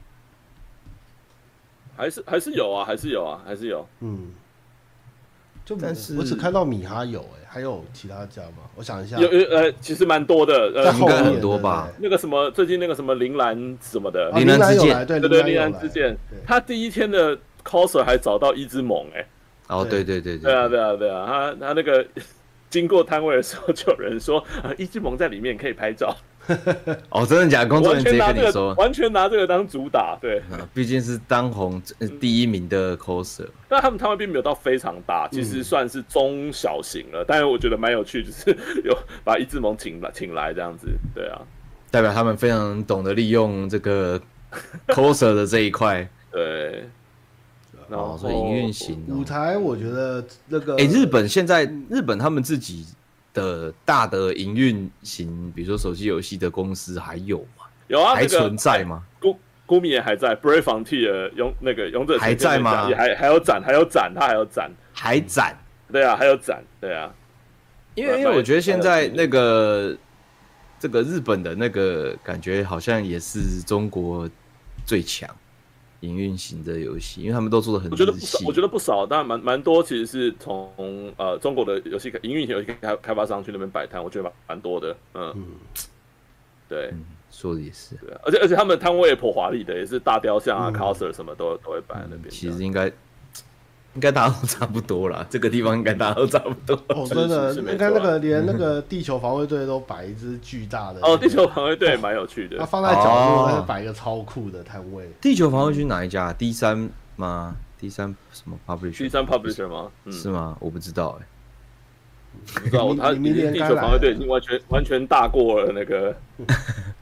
[1.96, 3.86] 还是还是有啊，还是有啊，还是有。
[4.00, 4.32] 嗯，
[5.64, 8.68] 就但是我只看到米哈有哎、欸，还有其他家吗？
[8.74, 11.88] 我想一下，有呃，其实蛮多的，呃，应该很多吧。
[12.00, 19.28] 那个什么，最近那个什么铃兰什么的，铃兰之剑，对对，铃兰之剑，他第一天的 coser 还找到一只猛哎、欸。
[19.68, 22.06] 哦，对对对对，对啊对啊对啊，他他那个
[22.70, 26.16] 经过摊位的时候，就有人说， 啊，一只萌在里面可以拍照。
[27.08, 27.68] 哦，真的假的？
[27.70, 30.42] 工作人员直接跟你说，完全拿这个当主打，对。
[30.74, 31.80] 毕竟是当红
[32.20, 37.24] 第一名的 coser，但他们摊位并没有到非常大，其实算是中小型了。
[37.26, 41.40] 但是我觉得蛮有趣，就是有把一只萌请来请来这样子，对啊，
[41.90, 44.20] 代表他们非常懂得利用这个
[44.88, 46.84] coser 的这一块，对。
[47.90, 52.86] 哦，所以营运型舞台，我觉得那个，哎，日本现在日本他们自己
[53.32, 57.66] 的大的营运型，比如说手机游戏的公司还有吗？
[57.88, 59.02] 有啊，还存在吗？
[59.20, 62.88] 孤孤米也还在，Brave Frontier 勇那个勇者还在吗？
[62.88, 65.56] 也还还有展，还有展，他还有展，还展，
[65.92, 67.14] 对啊，还有展，对啊，
[67.94, 69.96] 因为因为我觉得现在那个
[70.78, 74.28] 这个日本的那个感觉好像也是中国
[74.86, 75.28] 最强。
[76.04, 80.70] 营运型的游戏，因为他们都做的很我觉得不少，我觉得不少，但蛮蛮多其实是从
[81.16, 84.96] 呃中国的游戏营运型游戏开开发商去那边摆摊，我觉得蛮蛮多的。
[85.14, 85.44] 嗯，嗯
[86.68, 87.94] 对、嗯，说的也是。
[87.96, 92.28] 对，而且而且他们摊位也颇华丽的，也是大雕像啊、coser、嗯、什么都都会摆在那边。
[92.30, 92.92] 其实应该。
[93.94, 96.74] 应该大家都差不多啦，这个地方应该大家都差不多。
[96.88, 100.98] 哦，真的，你看那个连那个地球防卫队都摆一只巨大的。
[101.02, 102.58] 哦，地球防卫队蛮有趣的。
[102.60, 105.08] 它放在角落，它摆一个超酷的摊位。
[105.20, 109.90] 地球防卫军哪一家？D 三吗？D 三什么 publisher？D 三 publisher 吗？
[110.10, 110.56] 是吗？
[110.58, 111.26] 我不知道哎。
[112.46, 116.12] 不知道，他地球防卫队已经完全完全大过了那个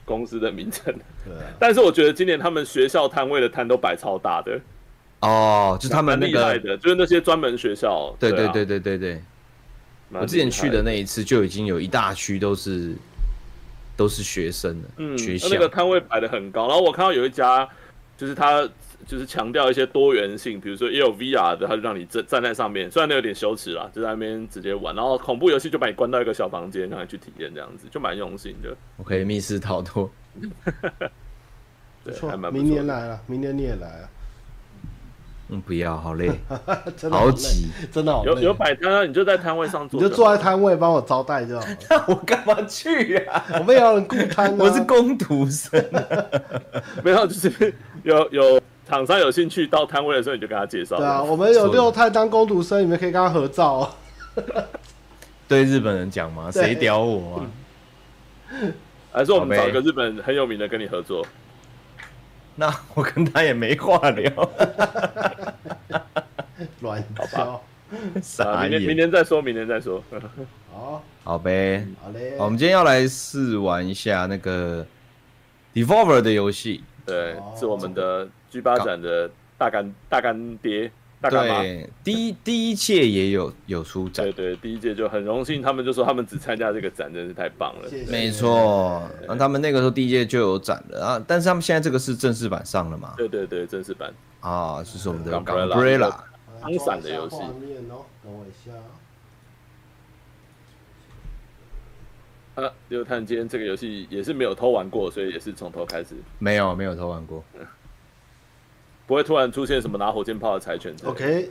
[0.05, 0.93] 公司的名称。
[1.25, 1.33] 对。
[1.59, 4.61] 但是我觉得今年他们学校摊位的摊都摆超大的。
[5.23, 8.15] 哦，就他们那个，就是那些专门学校。
[8.21, 9.23] 对对对对对对。
[10.11, 12.95] 我之前去的那一次就已经有一大区都是
[13.97, 16.69] 都是学生的，嗯，学校那个摊位摆的很高。
[16.69, 17.67] 然后我看到有一家，
[18.19, 18.69] 就是他
[19.07, 24.95] 就是强调一些多元性，比如说也有 VR 的，他就让你站站在上面，虽然那有点羞耻啦，就在那边直接玩。
[24.95, 28.77] 然后恐怖游戏就把你关到一个小房间，让你去体验这样子，就蛮用心的。
[28.99, 30.11] 我可以密室逃脱。
[32.05, 32.63] 对，还蛮不错。
[32.63, 34.11] 明年来了，明年你也来了。
[35.49, 36.31] 嗯，不要，好累，
[36.97, 38.33] 真的好挤，真的好累。
[38.33, 41.77] 有有摆摊啊，你就在摊位上坐，你就坐在摊位帮我招待就好了。
[41.91, 43.45] 那 我干嘛去啊？
[43.59, 44.57] 我们也要人雇摊啊。
[44.59, 45.85] 我是工读生，
[47.05, 50.97] 没有，就是有有厂商有兴趣到摊位的时候，你就跟他介绍。
[50.97, 53.95] 对啊，我们有六太当工读生，你们可以跟他合照。
[55.47, 56.51] 对日本人讲嘛？
[56.51, 57.45] 谁屌我啊？
[59.13, 61.27] 还是我们找一个日本很有名的跟你合作？
[62.55, 64.31] 那我跟他也没话聊，
[66.81, 67.61] 乱好
[68.45, 70.03] 吧，明天明天再说，明天再说。
[70.73, 72.35] 好， 好呗，好嘞。
[72.39, 74.87] 我们今天要来试玩一下那个
[75.75, 80.91] Devolver 的游戏，对，是我们的 G 八展的大干大干爹。
[81.31, 87.89] 对，第一 第一届也有有出展，对对，第一届就很荣幸，他们就说他们只参加这个展，真是太棒了。
[88.09, 93.15] 没错，然后他们那个时候第一届就有展了啊，但是他们现在这个是正式版上了嘛？
[93.17, 96.15] 对对对，正式版啊，这是我们的 Gunbrella
[96.61, 97.37] ทั้ง散的游戏。
[98.23, 98.73] 等我一下。
[102.55, 106.17] 啊，就看今天这个游戏也是没有偷玩过，所以也是从头开始。
[106.39, 107.43] 没有，没有偷玩过。
[109.07, 111.51] 不会突然出现什么拿火箭炮的柴犬？OK，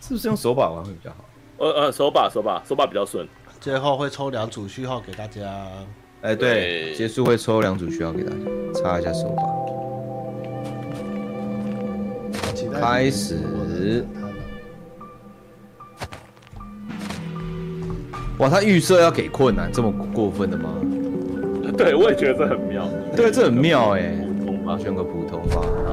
[0.00, 1.24] 是不是用手把玩会比较好？
[1.58, 3.26] 呃呃，手把手把手把比较顺。
[3.60, 5.42] 最后会抽两组序号给大家。
[6.22, 8.36] 哎、欸，对，结束会抽两组序号给大家，
[8.74, 9.42] 擦一下手把。
[12.78, 14.04] 开始。
[18.38, 20.70] 哇，他预设要给困难，这么过分的吗？
[21.78, 22.88] 对，我也觉得这很妙。
[23.14, 24.16] 对，这很妙哎。
[24.16, 25.60] 普通吧，选个普通吧。
[25.86, 25.92] 啊。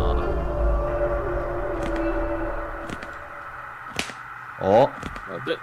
[4.61, 4.89] 哦。
[4.95, 5.57] 啊，这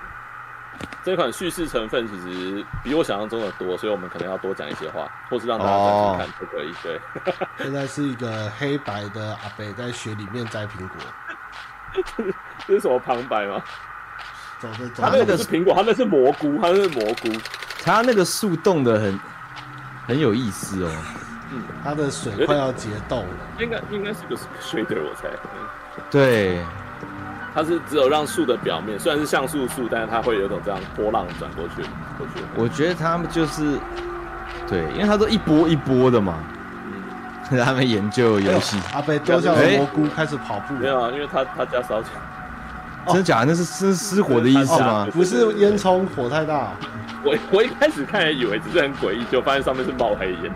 [1.03, 6.71] 这款叙事成分其实比我想象中的多，所以我们可能要多讲一些话，或是让大家再看都可以。
[6.83, 7.01] 对。
[7.57, 10.97] 现在是一个黑白的阿北在雪里面摘苹果。
[12.69, 13.63] 这是什么旁白吗？
[14.59, 15.03] 走着走。
[15.03, 17.29] 他那个是苹果，他那是蘑菇，他那是蘑菇。
[17.83, 19.19] 他那个树冻的很。
[20.07, 20.91] 很有意思哦，
[21.53, 25.29] 嗯，它的水快要结冻了，应该应该是个 shader 我猜，
[26.11, 26.61] 对，
[27.55, 31.83] 它是只有让树的表面虽然是像素树，但是它会有一种这样波浪转过去
[32.19, 32.43] 过去。
[32.57, 33.79] 我觉得他们就是，
[34.69, 36.35] 对，因为它都一波一波的嘛，
[37.51, 38.79] 嗯，他们研究游戏。
[38.93, 43.47] 阿北丢下蘑菇开始跑步，没有啊，因为他他家烧起来，真假的？
[43.47, 45.07] 那是失失火的意思吗？
[45.13, 46.73] 不是烟囱火太大。
[47.23, 50.53] 我我一开始看也以为只是很诡异，就发现上面是冒黑烟。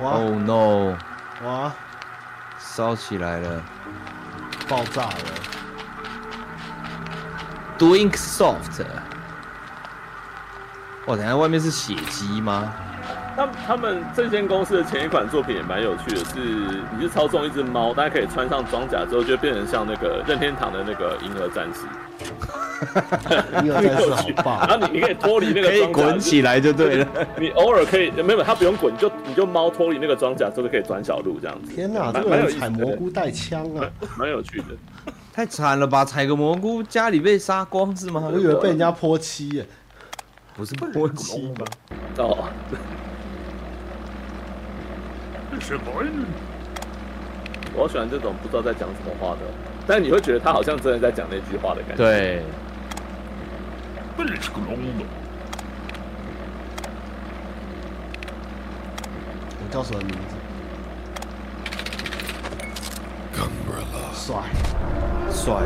[0.00, 0.96] 哇！Oh no！
[1.44, 1.72] 哇！
[2.58, 3.62] 烧起来了，
[4.68, 5.14] 爆炸了。
[7.78, 8.84] Doing soft。
[11.06, 12.72] 哇，等下外面是血迹吗？
[13.36, 16.38] 他他们这间公司的前一款作品也蛮有趣的，是
[16.96, 21.86] 你是操纵一只猫，大家可以穿上装甲之后就变成像那个任天堂的那个银河战士，
[23.64, 24.68] 银河战士好棒。
[24.68, 27.08] 然后你你可以脱离那个可以，滚起来就对了。
[27.38, 31.72] 你偶尔可以没有，它不用滚，你就你就猫脱离那个装甲之后就可以转小路这样子。
[31.72, 34.66] 天哪，这个人采蘑菇带枪啊，蛮有趣的。
[35.32, 38.28] 太惨了吧，采个蘑菇家里被杀光是吗？
[38.30, 39.66] 我以为被人家泼漆耶，
[40.54, 41.64] 不是泼漆吗？
[42.18, 42.48] 哦。
[47.74, 49.40] 我喜欢这种不知道在讲什么话的，
[49.86, 52.04] 但是你会觉得他好像真的在讲那句话的感觉。
[52.04, 52.42] 对。
[59.70, 60.36] 叫什么名字？
[64.14, 64.34] 帅，
[65.32, 65.62] 帅。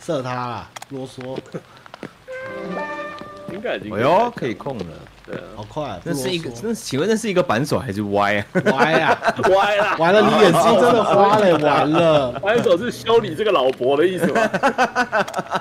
[0.00, 1.38] 射他啦，啰嗦。
[3.62, 3.94] 应该已经。
[3.94, 4.84] 哎呦，可以控了。
[5.24, 6.00] 对啊，好快。
[6.02, 8.46] 那是一个，那请问那是一个扳手还是歪啊？
[8.72, 9.96] 歪啊， 歪啦！
[9.98, 12.32] 完了，你眼睛真的花了，完了。
[12.42, 14.50] 扳手是修理这个老婆的意思吗？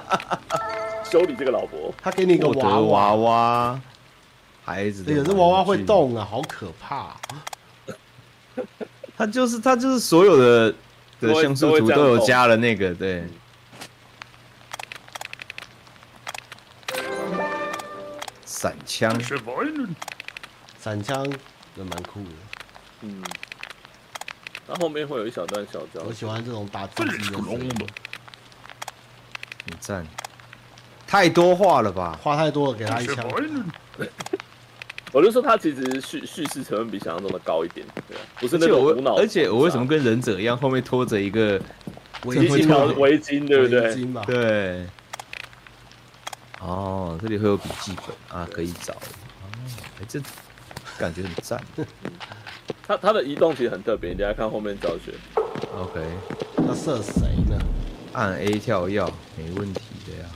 [1.06, 1.94] 修理这个老婆。
[2.02, 3.80] 他给你一个娃娃娃，
[4.66, 5.06] 孩子。
[5.08, 7.16] 哎呀，这娃娃会动啊，好可怕。
[9.16, 10.74] 他就是他就是所有的
[11.20, 13.24] 的像素图都有加了那个对。
[18.62, 19.10] 闪枪，
[20.78, 21.26] 散枪
[21.76, 22.30] 也蛮酷的。
[23.02, 23.24] 嗯，
[24.68, 26.04] 它后面会有一小段小招。
[26.06, 27.40] 我喜欢这种打自己的。
[27.40, 27.60] 很
[29.80, 30.06] 赞，
[31.08, 32.20] 太多话了吧？
[32.22, 33.26] 话太多了，给他一枪。
[35.12, 39.16] 我就说他其实叙叙事成分比想象中的高一点，对，不是那种无脑。
[39.16, 41.60] 而且我为什么跟忍者一样，后面拖着一个
[42.26, 42.94] 围巾？
[43.00, 43.96] 围巾对不对？
[44.26, 44.86] 对。
[46.62, 48.94] 哦，这里会有笔记本啊，可以找。
[48.94, 49.50] 哦，
[50.00, 50.22] 哎，这
[50.98, 51.60] 感觉很赞。
[52.88, 55.14] 它它的移动其实很特别，你等下看后面教学。
[55.76, 56.00] OK，
[56.58, 57.58] 那射谁呢？
[58.14, 59.04] 按 A 跳跃，
[59.38, 60.30] 没问题的呀。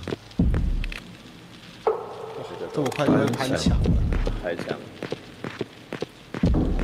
[2.74, 3.92] 这么快就会攀墙了？
[4.42, 4.80] 太强了。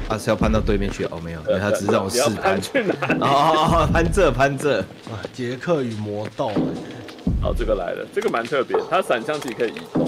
[0.08, 1.06] 他是要攀到对面去？
[1.06, 2.62] 哦，没有，因为他只是让我试攀。
[2.62, 2.94] 去哪？
[3.22, 4.82] 哦，攀这攀这。
[4.82, 6.52] 啊，杰克与魔豆。
[7.44, 10.08] 哦，这个来了，这个蛮特别，它闪枪其实可以移动。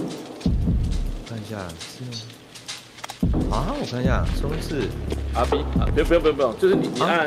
[1.27, 2.03] 看一下，是
[3.49, 4.87] 啊，我看一下，冲刺
[5.33, 7.25] ，R B 啊，不用不用不用不用，就是你你按、啊、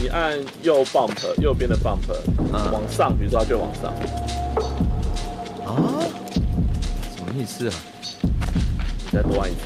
[0.00, 2.10] 你按右 bump 右边的 bump，、
[2.50, 3.92] 啊、往上，比如说它就往上。
[5.66, 6.00] 啊？
[7.14, 7.74] 什么意思啊？
[8.22, 9.60] 你再多按一次。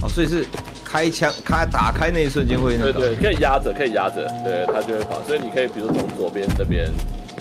[0.00, 0.46] 哦，所以是。
[0.92, 5.22] 开枪，开打开那一瞬间会那个，对对，可以压着，可以压着，对，它就会跑。
[5.26, 6.84] 所以你可以，比如从左边这边，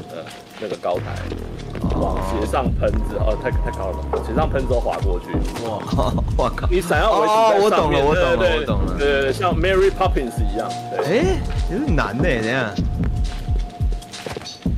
[0.09, 0.23] 呃，
[0.61, 1.19] 那个高台，
[1.99, 5.33] 往斜上喷子，哦，太太高了，斜上喷子滑过去。
[5.67, 5.83] 哇，
[6.37, 6.65] 我靠！
[6.71, 8.95] 你闪耀维持在上面，我懂了，我懂了，我懂了。
[8.97, 10.71] 对，像 Mary Poppins 一样。
[11.03, 11.35] 哎，
[11.69, 12.73] 有点难呢，等下。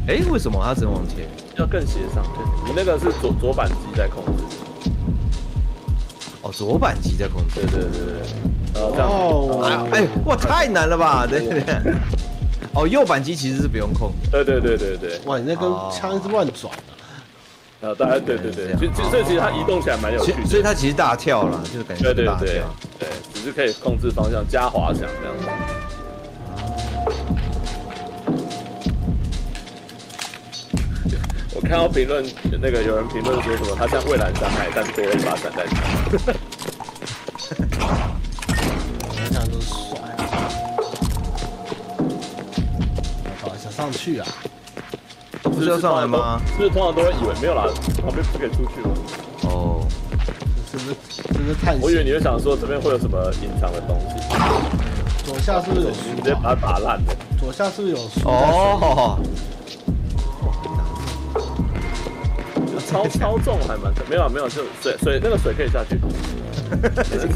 [0.07, 1.27] 哎，为什么它只能往前？
[1.57, 4.43] 要更斜上，对，你那个是左左板机在控制。
[6.41, 7.61] 哦，左板机在控制。
[7.61, 8.62] 对对对对。
[8.75, 11.25] 哦，哎哎，哇，太难了吧？
[11.29, 11.93] 对对对。
[12.73, 14.11] 哦，右扳机其实是不用控。
[14.31, 15.19] 对对对对对。
[15.25, 17.87] 哇，你那根枪是乱转的。
[17.87, 20.45] 啊，当然，对对对，其实这其实它移动起来蛮有趣的。
[20.45, 22.45] 所以它其实大跳了，就是感觉大跳。
[22.97, 25.45] 对，只是可以控制方向加滑翔这样子。
[31.53, 32.25] 我看到评论，
[32.61, 35.77] 那个有人评论说什么，他像蔚蓝山海，但多了一把散弹枪。
[43.83, 44.27] 上去啊！
[45.41, 46.39] 不是要上来吗？
[46.47, 47.65] 是不是通常都会以为没有啦，
[48.01, 48.95] 旁边不可以出去吗。
[49.43, 49.85] 哦，
[50.71, 50.95] 是不是？
[51.11, 51.81] 是不是探险？
[51.81, 54.15] 我以为你会想说这边会有什么隐藏的东西。
[55.25, 55.99] 左下是不是有书？
[56.15, 57.13] 直接把它打烂的。
[57.37, 58.21] 左下是不是有书？
[58.23, 59.19] 哦。
[62.87, 63.91] 超超重还蛮……
[64.09, 65.99] 没有没有，就水水那个水可以下去。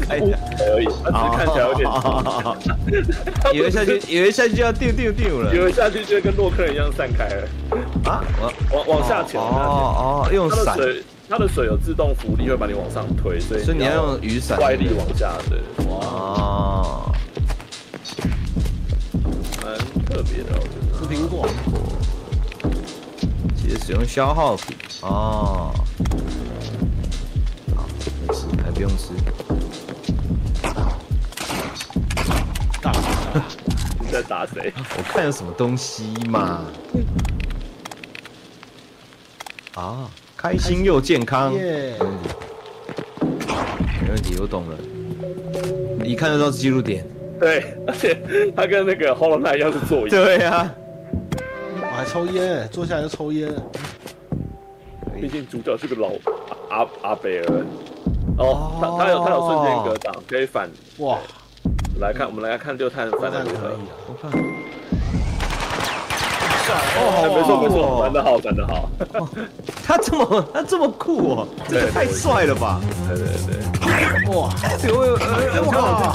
[0.06, 0.38] 开起来
[0.70, 1.86] 而已，只看起来有点。
[3.54, 7.48] 以为下去， 以为下去就要丢丢丢了，以为下去就跟洛克人一样散开了。
[8.04, 8.22] 啊，
[8.72, 9.40] 往往下潜。
[9.40, 15.32] 哦哦，用它的水，它的水有自动浮力，会把你往上推，所以所以你要用雨伞，外力往下。
[15.48, 17.12] 对，哇，
[19.62, 20.98] 蛮特别的，我觉得。
[20.98, 21.48] 是苹果。
[23.56, 25.72] 其实使用消耗品哦。
[28.64, 29.12] 还不用吃。
[32.80, 32.92] 打
[34.00, 34.72] 你在打谁？
[34.96, 36.64] 我看有什么东西嘛。
[39.74, 41.52] 啊，开心又健康。
[41.54, 41.96] 耶。
[44.02, 44.76] 没问题，我懂了。
[46.04, 47.04] 你看得到记录点。
[47.38, 48.20] 对，而且
[48.56, 50.10] 他跟那个 Hollow Knight 一样是座椅。
[50.10, 50.72] 对呀。
[51.80, 53.52] 我还抽烟，坐下来就抽烟。
[55.20, 56.12] 毕竟主角是个老
[56.70, 57.64] 阿阿贝尔。
[58.38, 61.18] 哦，他他有他有瞬间格挡，可以反哇！
[62.00, 63.76] 来看，我们来看六探反的如何？
[64.06, 64.30] 我看，
[66.96, 67.02] 哦，
[67.34, 68.88] 没错没错，反的好，反的好。
[69.84, 72.80] 他这么他这么酷哦，这个太帅了吧！
[73.08, 73.56] 对对对，
[74.36, 74.48] 哇！
[75.64, 76.14] 我靠！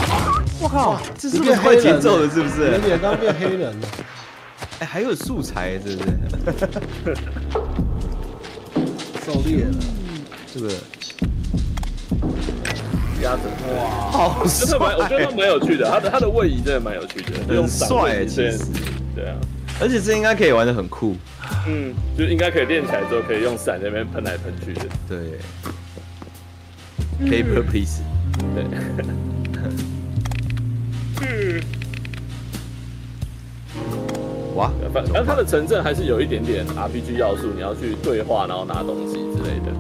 [0.62, 0.98] 我靠！
[1.18, 2.78] 这是变快节奏了，是不是？
[2.78, 3.88] 你脸刚变黑人了。
[4.80, 7.16] 哎，还有素材，是不是？
[9.26, 9.76] 狩猎了，
[10.54, 10.70] 这个
[13.22, 13.42] 鸭子
[13.76, 15.90] 哇，好真的蛮，我觉得蛮有趣的。
[15.90, 18.60] 他的他的位移真的蛮有趣的，很帅，其实。
[19.16, 19.36] 对啊，
[19.80, 21.16] 而且这应该可以玩的很酷。
[21.68, 24.86] 嗯，就应该可以练起来之后，可以用伞在那边喷来喷去的。
[25.08, 25.40] 对。
[27.22, 28.02] Paper piece。
[28.56, 28.66] 对。
[31.22, 31.62] 嗯。
[34.56, 39.72] 哇，反正它的城镇还是有一点点 RPG 要素，你要去对话，然后拿东西之类的。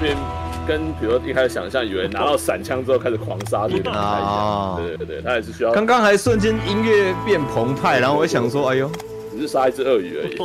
[0.00, 0.16] 变
[0.66, 3.66] 跟比如说一开始想象以为拿到散枪之后开始狂杀。
[3.66, 5.72] 对对对，他也是需要。
[5.72, 8.90] 刚刚还瞬间音乐变澎湃，然后我想说，哎呦，
[9.30, 10.36] 只是杀一只鳄鱼而已。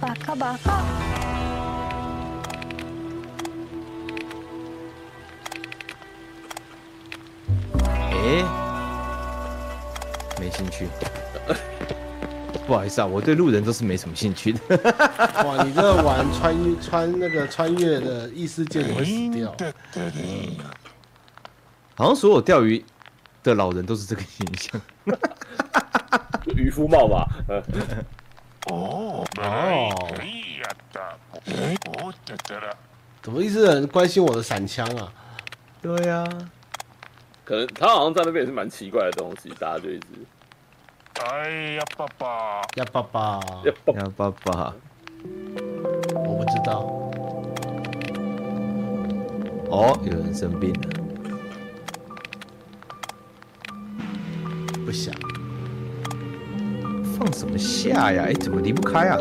[0.00, 0.82] 巴卡巴卡。
[8.22, 8.44] 哎，
[10.38, 10.88] 没兴趣。
[12.70, 14.60] 不好意思啊，我对路人都是没什么兴趣的。
[15.44, 19.52] 哇，你这玩穿越穿那个穿越的异世界，你会死掉。
[21.96, 22.84] 好像所有钓鱼
[23.42, 24.80] 的老人都是这个形象。
[26.54, 27.26] 渔夫帽吧？
[28.70, 29.90] 哦哦。
[33.20, 35.12] 怎么一直很关心我的散枪啊？
[35.82, 36.24] 对呀。
[37.44, 40.06] 可能他好像在那边也是蛮奇怪的东西，大家就一直。
[41.26, 42.62] 哎呀，爸爸！
[42.76, 43.40] 呀，爸爸！
[43.64, 43.72] 呀，
[44.16, 44.74] 爸爸！
[46.14, 46.72] 我不知道。
[49.70, 50.80] 哦，有人生病了。
[54.86, 55.14] 不想。
[57.16, 58.24] 放什么下呀？
[58.26, 59.18] 哎，怎么离不开啊？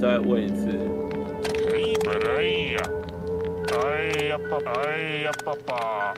[0.00, 0.70] 再问一次。
[1.66, 1.78] 哎
[2.72, 2.78] 呀
[3.74, 4.82] 哎
[5.24, 6.14] 呀，爸爸！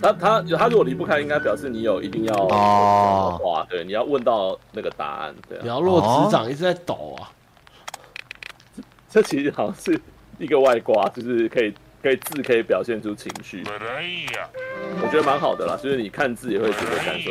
[0.00, 5.58] 他他他如果离不开，应该表示你有一定要哦，哇，对，你要问到那个答案，对。
[5.62, 7.30] 你要弱智长一直在抖啊！
[9.08, 10.00] 这其实好像是
[10.38, 11.72] 一个外挂，就是可以
[12.02, 13.62] 可以字可以表现出情绪。
[15.02, 17.30] 我觉得蛮好的啦，就是你看字也会觉得感受。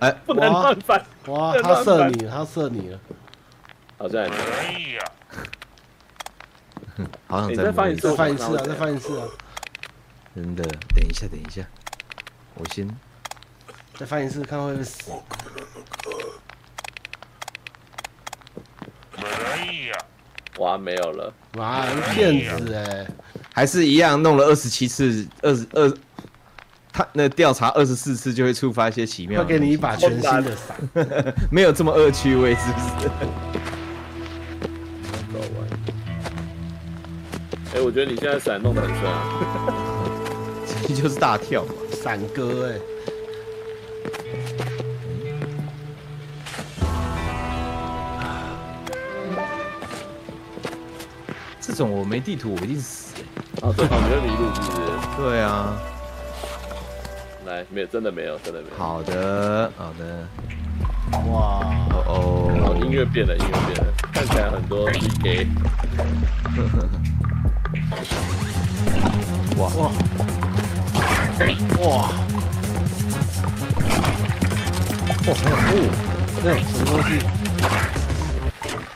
[0.00, 1.02] 哎， 不能乱翻！
[1.26, 3.00] 哇，他射你，他射你了！
[3.98, 4.30] 好在。
[7.28, 8.62] 好想再翻一次，再翻一次啊！
[8.64, 9.26] 再翻一次啊！
[10.34, 10.62] 真的，
[10.94, 11.62] 等一下，等一下，
[12.58, 12.88] 我先
[13.96, 15.10] 再翻一次，看会不会死。
[20.58, 21.32] 哇，没有了！
[21.54, 23.06] 哇，骗子哎！
[23.54, 25.92] 还是一样，弄了二十七次，二十二，
[26.92, 29.40] 他那调查二十四次就会触发一些奇妙。
[29.40, 30.76] 他给你一把全新的伞，
[31.50, 33.08] 没有这么恶趣味，是不是？
[37.74, 39.22] 哎，我觉得你现在伞弄得很帅啊！
[40.88, 42.78] 这就是大跳嘛，伞哥哎！
[51.60, 53.22] 这种我没地图，我一定死哎！
[53.68, 54.80] 啊，对，我觉得迷路是不是？
[55.18, 55.76] 对啊。
[57.46, 58.76] 来，没有，真的没有，真的没有。
[58.76, 60.26] 好的，好的。
[61.30, 62.76] 哇哦哦！
[62.80, 65.48] 音乐变了，音乐变了，看起来很多 PK。
[69.58, 69.90] 哇哇
[71.38, 71.86] 哇！
[71.88, 72.10] 哇！
[75.26, 75.30] 哦，
[76.42, 77.08] 那什么东西？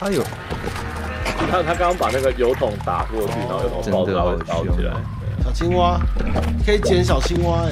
[0.01, 0.25] 哎呦！
[1.41, 4.15] 你看他刚刚把那个油桶打过去，然后油桶爆炸
[4.47, 4.93] 烧起来。
[5.45, 6.01] 小青蛙，
[6.65, 7.65] 可以捡小青蛙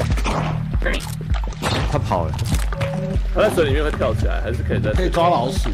[0.84, 0.92] 哎！
[1.90, 2.32] 他跑了。
[3.34, 4.92] 他在水里面会跳起来，还是可以在？
[4.92, 5.70] 可以抓老鼠。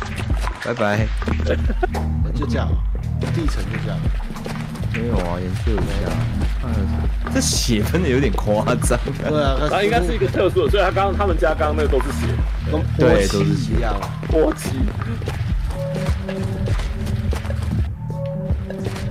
[0.64, 1.06] 拜拜。
[2.34, 2.68] 就这样，
[3.34, 3.98] 地层就这样。
[4.96, 6.10] 没有啊，研究一下。
[6.64, 6.68] 嗯，
[7.34, 8.98] 这血分的有点夸张。
[9.28, 12.26] 对啊，它应该是一个特殊的，所以他刚刚他们家刚刚那个都是血，
[12.70, 13.94] 跟对都是一样。
[14.30, 14.70] 波奇。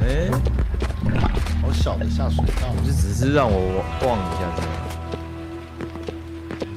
[0.01, 0.29] 哎，
[1.61, 4.71] 好小的下水道，就只是让我逛一下这样。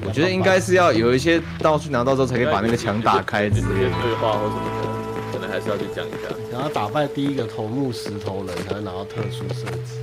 [0.05, 3.67] 我觉得应该是要有一些道具拿到之后，才可以把那个墙打开，直接
[4.01, 4.87] 对话或什么的。
[5.31, 6.29] 可能还是要去讲一下，
[6.59, 9.95] 然后打败第一个头目石头人，才能拿到特殊设置。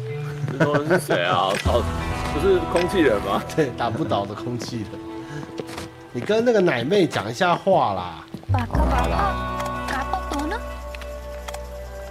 [0.51, 1.53] 石头人是谁啊？
[1.59, 1.83] 操，
[2.33, 3.43] 不是空气人吗？
[3.55, 4.87] 对，打不倒的空气人。
[6.13, 8.25] 你跟那个奶妹讲一下话啦。
[8.55, 9.53] 好啦。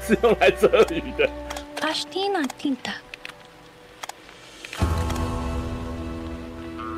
[0.03, 1.27] 是用来遮雨的。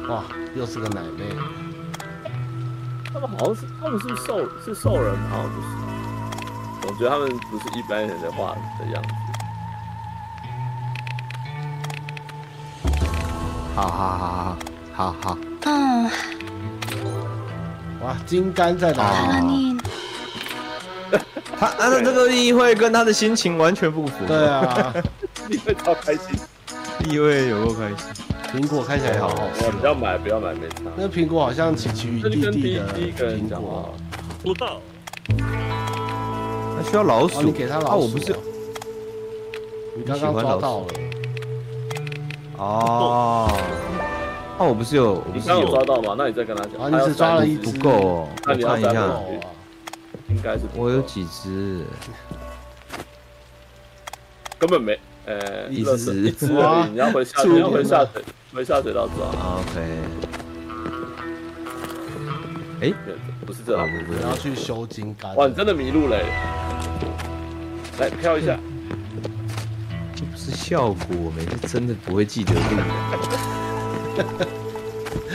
[0.09, 0.23] 哇，
[0.53, 1.33] 又是个奶妹。
[3.13, 5.86] 他们好像是，他们是兽，是兽人，好像不是。
[6.83, 9.09] 我觉得他们不是一般人的话的样子。
[13.75, 14.57] 好好好
[14.93, 16.09] 好好好，嗯，
[18.01, 19.77] 哇，金杆在哪里？
[21.59, 24.25] 他他的这个例会跟他的心情完全不符。
[24.27, 24.93] 对啊，
[25.49, 26.39] 意会超开心。
[27.05, 27.97] 意会有够开心。
[28.51, 30.83] 苹果看起来好好吃不要不要买，不要买，没差。
[30.95, 33.93] 那苹果好像奇奇与这就跟第弟弟的苹果。，
[34.41, 34.81] 不到，
[36.77, 37.87] 他需要老鼠，哦，你给他老鼠。
[37.87, 38.35] 啊，我不是。
[39.95, 40.87] 你刚刚抓到了。
[42.57, 43.47] 哦。
[44.57, 46.15] 啊，我不是有，我不是你刚刚有抓，到吗？
[46.17, 46.73] 那你再跟他讲。
[46.81, 48.27] 啊，你只抓了一不只，够哦。
[48.29, 49.23] 我那你要看一下再问，哦
[50.29, 51.83] 应该是我有几只？
[54.59, 58.21] 根本没，呃，一只一只而已， 你要回下，处理你要回下水，
[58.53, 59.25] 回下水道抓。
[59.59, 59.81] OK。
[62.81, 63.15] 哎，对
[63.47, 65.33] 不是这样，啊不是你要去修金杆。
[65.37, 66.25] 哇，你真的迷路嘞！
[67.97, 68.59] 来飘一下，
[70.13, 72.59] 这不是效果，我每次真的不会记得路。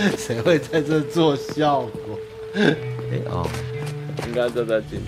[0.19, 2.19] 谁会在这做效果？
[2.55, 2.77] 哎
[3.31, 3.49] 哦，
[4.29, 5.01] 应该正在进。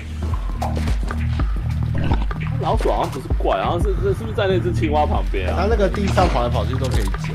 [2.63, 5.57] 老鼠好像不是怪，好像是这是不是在那只青蛙旁边啊？
[5.61, 7.35] 它那个地上跑来跑去都可以捡。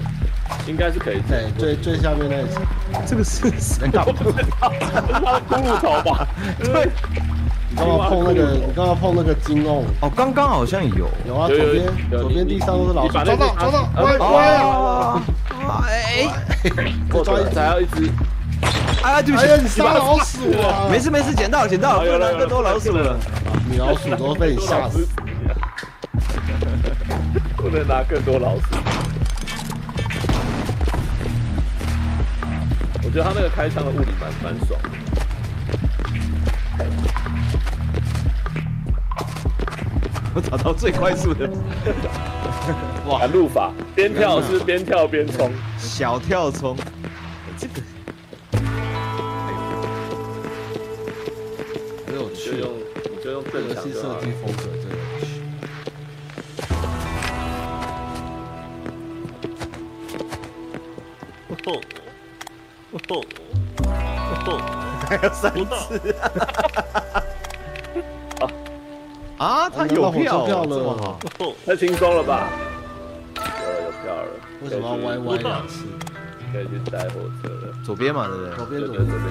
[0.67, 2.61] 应该是可以对，，最最下面那一层。
[3.05, 4.13] 这个是谁干嘛？
[4.19, 6.27] 这是它的骷髅头吧？
[6.59, 6.89] 对，
[7.69, 8.51] 你刚刚碰那个？
[8.51, 9.83] 你刚刚碰那个金瓮？
[10.01, 11.07] 哦，刚刚好像有。
[11.27, 13.13] 有啊，左边左边地上都是老鼠。
[13.13, 14.45] 抓到抓到，啊歪哦歪
[15.65, 15.83] 啊！
[15.87, 16.27] 哎
[17.11, 18.09] 我抓一只还要一只，
[19.03, 20.89] 啊，对不哎呀，起，你杀老鼠啊！
[20.89, 23.17] 没事没事，捡到了捡到了，不能拿更多老鼠了。
[23.69, 25.07] 米老鼠都被你吓死。
[27.55, 28.78] 不能拿更多老鼠。
[33.19, 34.79] 觉得他那个开枪的物理蛮蛮爽。
[34.81, 34.89] 的。
[40.33, 41.49] 我找到最快速的。
[43.07, 43.73] 哇，路法。
[43.93, 46.77] 边跳是边跳边冲，小跳冲，
[47.57, 47.81] 这个
[52.07, 52.71] 很有趣，就用
[53.03, 54.78] 你就用正游戏设计风格
[63.09, 63.23] 哦
[64.45, 64.47] 哦，
[65.07, 66.15] 还有三次
[69.37, 69.69] 啊！
[69.69, 72.49] 他有票，票这么了好，哦太轻松了吧？
[73.35, 74.27] 有了有票了，
[74.61, 75.85] 为什么要歪歪两次？
[76.51, 77.73] 可以去搭火车了。
[77.85, 78.65] 左边嘛，对不对左？
[78.65, 79.25] 边左边左边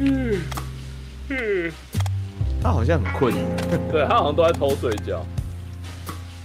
[0.00, 0.40] 嗯
[1.30, 1.72] 嗯。
[2.62, 3.34] 他好像很困，
[3.90, 5.24] 对他好像都在偷睡觉，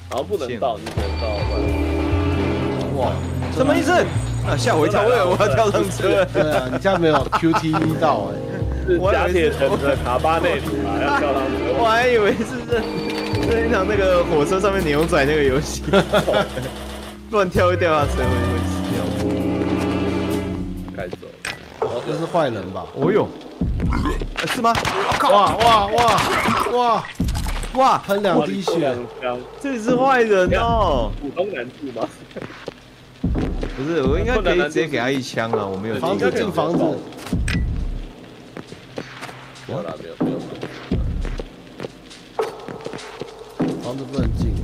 [0.10, 1.83] 然后不能到，你只能到外面。
[2.96, 3.12] 哇，
[3.56, 3.92] 什么意思？
[4.46, 6.26] 啊，吓我一跳，我以为我要跳上车。
[6.34, 8.36] 对啊，你这样没有 QTE 到哎。
[8.86, 11.74] 是加铁城的卡巴内鲁啊， 要跳上车。
[11.80, 12.82] 我还以为是这
[13.50, 15.82] 这一场那个火车上面牛仔那个游戏，
[17.32, 19.00] 乱跳一掉下车会会死掉。
[20.98, 21.18] 该走。
[22.06, 22.86] 这是坏人吧？
[22.96, 23.26] 哦呦，
[24.42, 24.74] 呃是吗？
[25.32, 26.20] 哇哇哇
[26.74, 27.04] 哇！
[27.76, 31.10] 哇，喷两滴血，枪，这里是坏人哦。
[31.22, 32.06] 普通难度吗？
[33.76, 35.66] 不是，我应该可以直接给他一枪啊！
[35.66, 36.84] 我没有房子进房子，
[39.68, 40.40] 没有啦，没有没有。
[43.82, 44.64] 房子不能进哦，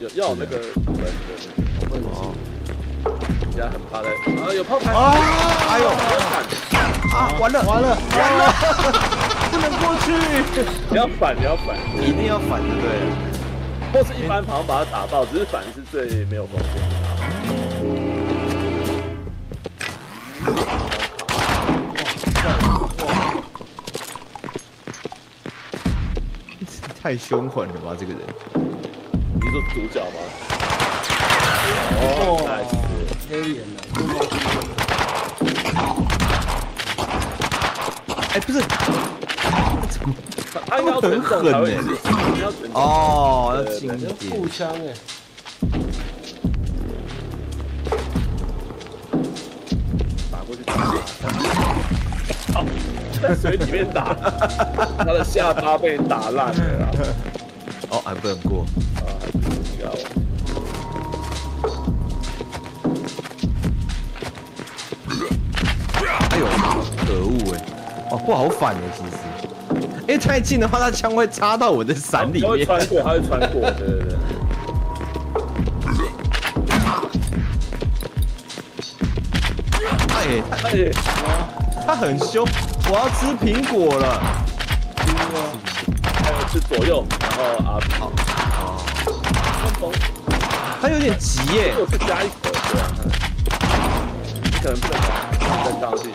[0.00, 0.56] 有要那个
[0.86, 1.06] 门的，
[1.88, 2.10] 不能进。
[3.40, 4.08] 人家很怕在
[4.42, 5.14] 啊，有炮台啊！
[5.70, 6.42] 哎呦反，
[7.14, 7.16] 啊！
[7.38, 8.52] 完了完了完了！
[9.50, 10.06] 不能过去，
[10.90, 13.33] 你要反，你要反，一定要反的，对了。
[13.94, 16.82] 或是一般好像把它打爆，只是反是最没有风险的。
[27.00, 28.20] 太凶狠了吧，这个人。
[28.54, 30.18] 你是主角吗？
[32.00, 32.64] 哦太
[33.30, 33.78] 黑脸的，
[38.32, 38.58] 哎，不是，
[40.66, 42.00] 他应该要全中才会很狠死，
[42.34, 42.74] 你要全中。
[42.74, 44.46] 哦，要对近一点步。
[44.48, 44.94] 枪哎，
[50.30, 50.72] 打过去打。
[52.52, 52.64] 好，
[53.20, 54.14] 在水里面打，
[54.98, 56.88] 他的下巴被打烂了！
[57.90, 58.64] 哦，还不能过。
[58.96, 59.02] 啊，
[59.32, 59.40] 你
[59.76, 59.98] 知道吗？
[66.30, 66.46] 哎呦，
[67.06, 67.56] 可恶哎！
[68.10, 69.02] 哦，不好反哎，其，
[70.06, 72.66] 因为太近的话，他枪会插到我的伞里他会面。
[72.66, 74.14] 穿过，他会穿过，对对对。
[80.10, 80.72] 哎，他哎，
[81.86, 82.46] 他很凶，
[82.90, 84.20] 我要吃苹果了。
[86.22, 88.12] 还有吃左右，然后啊，好，
[89.80, 89.92] 风，
[90.80, 91.84] 他有点急耶如。
[91.84, 92.82] 果是加一口，对啊，
[94.42, 95.06] 你可能不能把
[95.64, 96.08] 登上去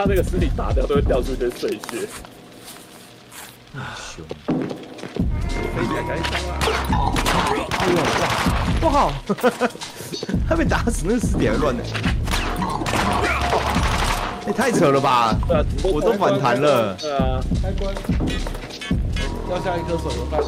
[0.00, 2.08] 他那个尸体打掉都会掉出一些碎屑。
[3.94, 6.56] 凶，可以开开枪啊！
[8.80, 9.12] 不好，
[10.48, 11.82] 他被打死，那个尸体还乱呢。
[14.46, 15.36] 哎，太扯了吧！
[15.84, 17.94] 我都反弹了对啊，开关，
[19.48, 20.40] 掉下一颗手榴弹，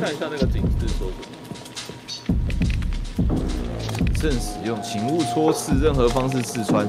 [0.00, 1.26] 看一下那个警示说什么。
[4.18, 6.88] 正使用，请勿戳刺，任何方式刺穿。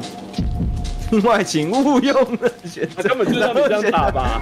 [1.15, 3.01] 另外，请勿用的选择。
[3.01, 4.41] 他根本就是让你这样打吧？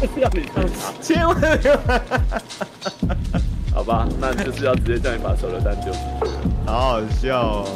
[0.00, 1.78] 就是要你这样打，千万不要。
[3.72, 4.08] 好吧？
[4.20, 6.32] 那就是要直接叫你把手榴弹丢出去。
[6.66, 7.68] 好好笑哦！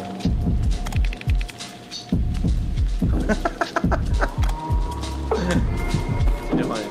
[6.50, 6.88] 直接放一下。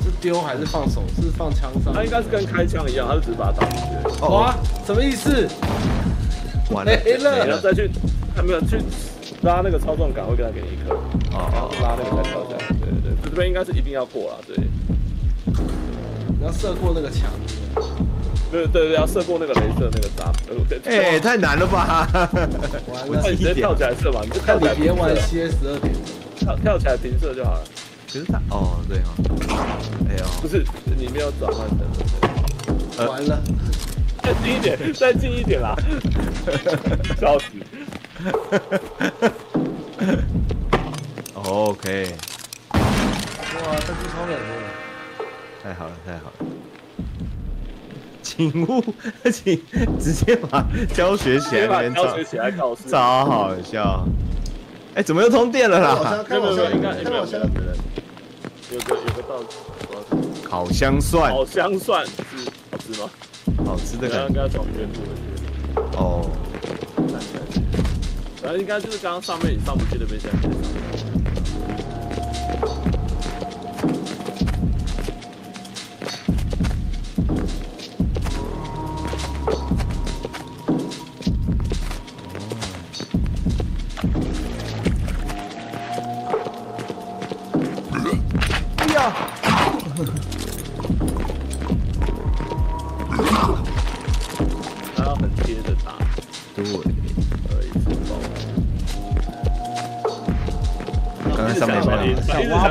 [0.00, 1.02] 是丢还是放手？
[1.16, 1.92] 是放枪上？
[1.92, 4.20] 他应该是跟开枪一样，他是只是把它打出去。
[4.26, 4.54] 哇，
[4.86, 5.48] 什么意思？
[6.70, 7.90] 完了，没了你要再去，
[8.38, 8.78] 还 没有去
[9.42, 10.94] 拉那个操纵杆，会给他给你一颗，
[11.34, 12.68] 哦然后拉那个再跳下来。
[12.80, 14.56] 对对对，这边应该是一定要过了，对。
[16.38, 17.28] 你要射过那个墙。
[18.50, 20.32] 对对对，要射过那个镭射那个闸。
[20.86, 22.08] 哎，太难了吧！
[22.88, 25.92] 完了那，你直接跳起来射吧，你就跳看你起来别玩 CS 十二点。
[26.38, 27.60] 跳跳起来平射就好了。
[28.06, 29.14] 可是他，哦，对哈，
[30.08, 30.64] 哎呦，不是，
[30.96, 31.78] 你没有转换成。
[32.98, 33.38] 呃完了，
[34.22, 35.76] 再近一点，再近一点啦！
[37.20, 37.44] 笑死！
[41.34, 42.14] OK，
[42.72, 42.78] 哇，
[43.78, 44.34] 超冷的。
[45.62, 46.32] 太好了，太好了。
[48.22, 48.82] 请勿，
[49.32, 49.62] 请
[49.98, 52.88] 直接把教学起来那边教学起来考试。
[52.88, 54.04] 超好笑。
[54.94, 56.24] 哎，怎么又通电了啦？
[56.28, 57.40] 看我香，应该看我香，
[58.70, 59.56] 有个有个道具，
[60.44, 62.12] 烤香蒜，烤香蒜是
[62.70, 63.08] 好吃吗？
[63.64, 64.34] 好吃的刚感觉。
[64.34, 65.08] 刚从远处的
[65.96, 66.28] 哦，
[68.50, 70.30] 那应该就是刚刚上面上不去那边，现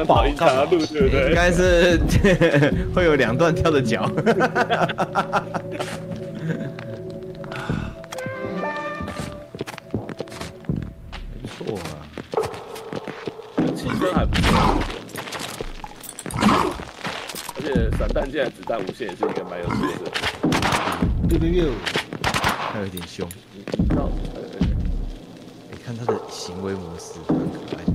[0.08, 1.30] 想一条路，对不对？
[1.30, 2.00] 应该是
[2.96, 4.10] 会有两段跳的脚。
[11.42, 11.84] 不错啊，
[13.76, 14.48] 气氛还不错，
[17.56, 19.72] 而且散弹箭的子弹无限也是一个蛮有趣
[20.04, 20.12] 的。
[21.28, 21.74] 六六六，
[22.24, 23.28] 他有点凶。
[23.54, 24.10] 你你知道，
[25.86, 27.87] 看他的行为模式，很可爱。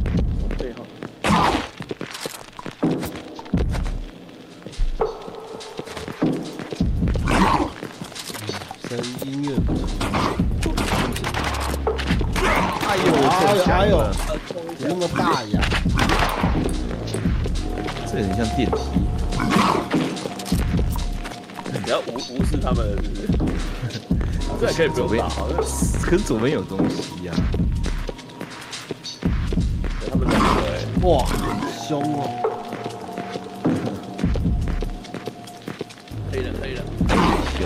[18.33, 18.76] 像电梯。
[21.85, 23.28] 你要无无视他们，是不是？
[24.61, 25.57] 这也可以不用打，好像
[26.03, 27.33] 可是左边有东西呀、
[30.09, 31.26] 他们两个哎，哇，
[31.89, 32.30] 凶哦！
[36.30, 36.85] 黑人黑人，
[37.59, 37.62] 就，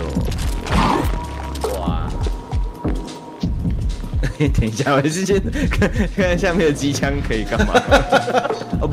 [1.79, 2.09] 哇，
[4.59, 5.39] 等一下，我是先
[5.71, 7.75] 看看下面的机枪可以干嘛。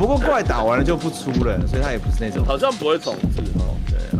[0.03, 2.43] 不过怪打完了就不出了，所以它也不是那种。
[2.45, 3.41] 好像不会重置。
[3.57, 3.95] 哦，对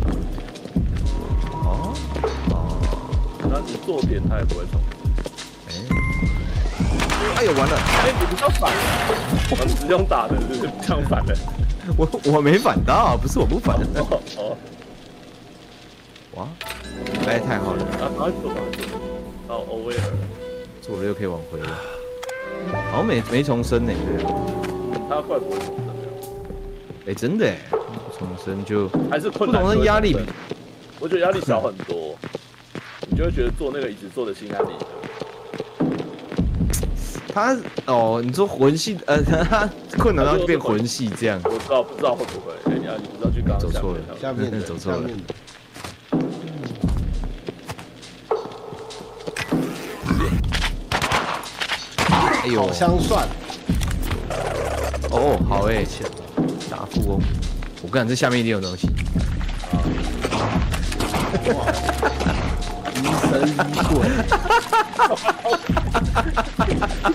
[1.52, 1.92] 哦。
[2.48, 2.56] 哦，
[3.50, 4.96] 那你做点它也不会重置。
[5.68, 8.76] 哎，哎呦完了，哎，你不要反了，
[9.50, 11.36] 我只用打的，是不是这样反的？
[11.98, 13.76] 我我没反到，不是我不反。
[13.76, 14.22] 哦。
[14.38, 14.56] 哦，
[16.36, 16.48] 哇，
[17.26, 18.96] 哎，太好了，啊，赶快走，赶快走，
[19.48, 20.00] 哦，欧威尔，
[20.80, 21.68] 做了又可以往回了。
[22.90, 24.32] 好像没没重生呢，对啊。
[25.14, 25.94] 他会重置了，
[27.06, 27.56] 哎，真的哎，
[28.18, 30.16] 重生就还是不困难重生压力
[31.00, 32.16] 我觉得压力小很多，
[33.08, 34.86] 你就会觉得做那个椅子做的心安理得。
[37.32, 37.56] 他
[37.86, 41.40] 哦，你说魂系呃，他困难到就变魂系这样。
[41.44, 42.52] 我知道，不知道会不会？
[42.72, 45.10] 哎、呀，你不知道去刚刚走错了下面的，走错了。
[52.42, 53.26] 哎呦好，香蒜，
[55.14, 55.86] 哦，好哎，
[56.68, 57.20] 大富翁，
[57.82, 58.88] 我看这下面一定有东西。
[62.96, 63.54] 疑神疑
[63.88, 63.94] 鬼，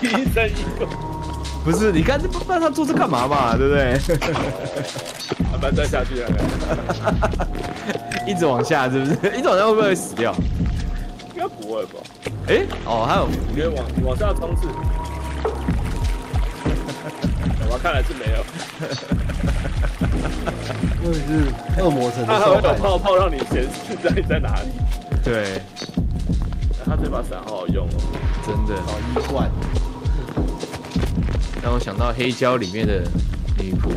[0.02, 0.88] 疑神疑鬼，
[1.66, 4.00] 不是，你看这不知道他做这干嘛嘛，对不对？
[5.52, 7.46] 慢慢再下去看看，
[8.26, 9.12] 一直往下，是不是？
[9.38, 10.34] 一直往下会不会死掉？
[11.36, 12.00] 应该不会吧？
[12.48, 14.70] 哎，哦，还有，你可以往往下冲刺。
[17.80, 18.44] 我看来是没有，
[21.02, 21.48] 或者是
[21.82, 23.70] 恶魔城的他还会有受害者泡泡让你显示
[24.04, 24.70] 在在哪里。
[25.24, 25.62] 对，
[26.86, 27.92] 他这把伞好好用哦，
[28.46, 28.76] 真的。
[28.84, 29.50] 好衣冠，
[31.64, 33.02] 让我想到黑胶里面的
[33.58, 33.94] 女仆。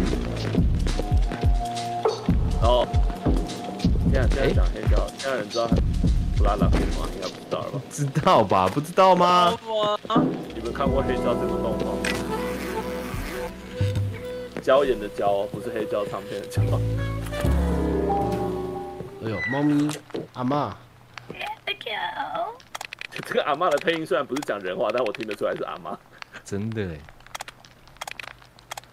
[2.60, 2.86] 然后
[4.12, 5.66] 现在现在讲黑胶，现在有人知道
[6.36, 7.08] 布拉拉布吗？
[7.16, 7.80] 应该不知道了吧？
[7.90, 8.68] 知道吧？
[8.72, 9.52] 不知道吗？
[10.54, 11.90] 你们看过黑胶这部动画吗？
[14.62, 16.62] 胶眼的胶，不是黑胶唱片的胶。
[19.24, 19.90] 哎呦，猫咪
[20.34, 20.72] 阿嬷，
[23.10, 25.96] 这个阿嬷的配音虽然不是讲人话，但我听得出来是阿嬷。
[26.44, 26.98] 真的哎。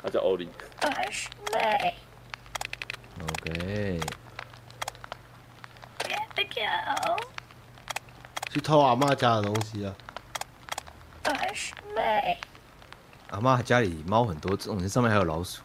[0.01, 0.49] 她叫欧丽。
[3.21, 3.99] OK。
[8.51, 9.93] 去偷阿嬷家的东西啊！
[13.31, 15.61] 阿妈家里猫很多，这种上面还有老鼠。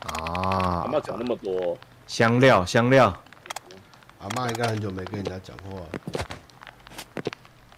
[0.00, 0.82] 啊！
[0.84, 3.06] 阿妈讲那么多，香料香料，
[4.18, 5.88] 阿妈应该很久没跟人家讲话了。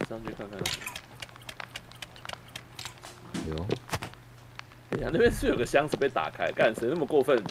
[0.08, 0.58] 上去看看。
[3.48, 3.66] 有。
[4.90, 7.42] 哎呀，那边是有个箱子被打开，干谁那么过分？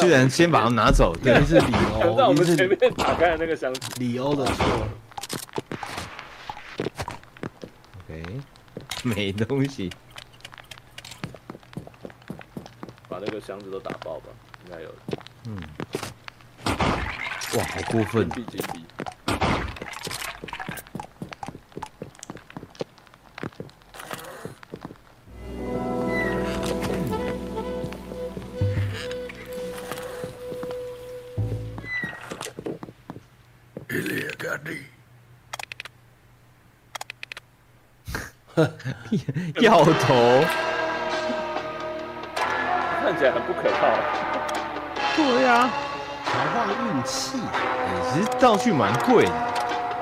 [0.00, 3.80] 居然先把它拿走，对一定，是李欧在我们前面打开的那个箱子。
[3.98, 4.88] 李欧的错。
[8.08, 8.22] OK，
[9.02, 9.90] 没东西。
[13.08, 14.26] 把那个箱子都打爆吧，
[14.64, 14.94] 应该有。
[15.46, 15.56] 嗯。
[17.56, 18.28] 哇，好过分！
[34.54, 34.78] 金币
[38.54, 38.58] 金
[39.54, 39.60] 币。
[39.60, 40.44] 药头。
[43.00, 43.80] 看起来很不可靠。
[45.16, 45.70] 对呀。
[46.24, 47.38] 强化运气，
[48.12, 49.32] 其实道具蛮贵的，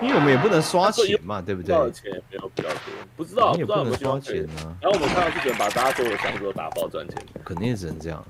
[0.00, 1.74] 因为我们也不能刷钱嘛，对不对？
[1.74, 2.78] 多少钱也没有比较多，
[3.16, 4.74] 不知道，你也不能刷钱钱啊。
[4.80, 7.18] 然后我们看到是只能把大家所有的箱子都打爆赚钱。
[7.44, 8.24] 肯定只能这样。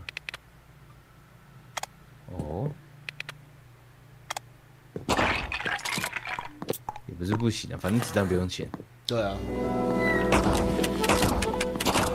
[2.33, 2.69] 哦。
[7.07, 8.69] 也不是不行啊，反正子弹不用钱。
[9.07, 9.37] 对啊，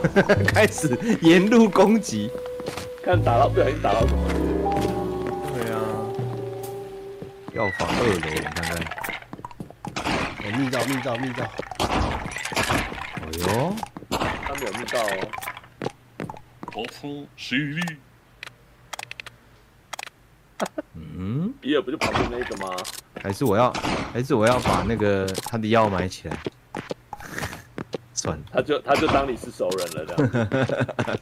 [0.52, 2.30] 开始沿路攻击。
[3.02, 4.28] 看打到不小心打到什么？
[5.54, 5.80] 对啊。
[7.54, 8.76] 药房二楼，你看看。
[10.44, 11.50] 有密道，密道，密道。
[13.14, 13.74] 哎呦，
[14.10, 15.26] 他没有密道哦。
[16.70, 17.80] 突出犀利，
[20.92, 22.76] 嗯，比尔不就旁边那个吗？
[23.22, 23.72] 还是我要，
[24.12, 26.38] 还是我要把那个他的药买起来。
[28.14, 31.18] 算了，他就他就当你是熟人了这样。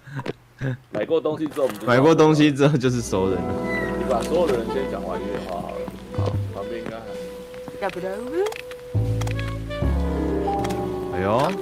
[0.90, 3.54] 买过东西之后，我们就买过东西之后就是熟人了。
[3.98, 5.76] 你把所有的人先讲完一遍话好了。
[6.16, 7.04] 好，旁边应该还。
[11.12, 11.52] 哎呦，哎呦，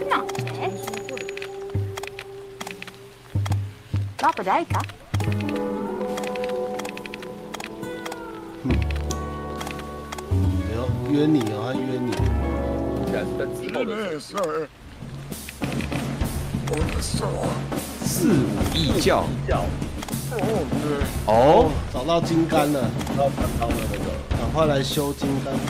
[11.15, 12.11] 约你哦，他约你。
[13.07, 14.35] 应该是在之后的事。
[18.03, 18.35] 四五
[18.75, 19.65] 异教叫，
[21.27, 24.07] 哦，找到金杆了，然后看到了那个。
[24.37, 25.55] 赶快来修金杆。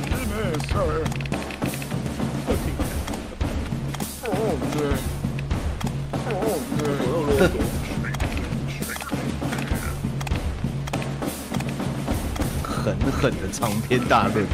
[12.62, 14.46] 狠狠的长篇大论。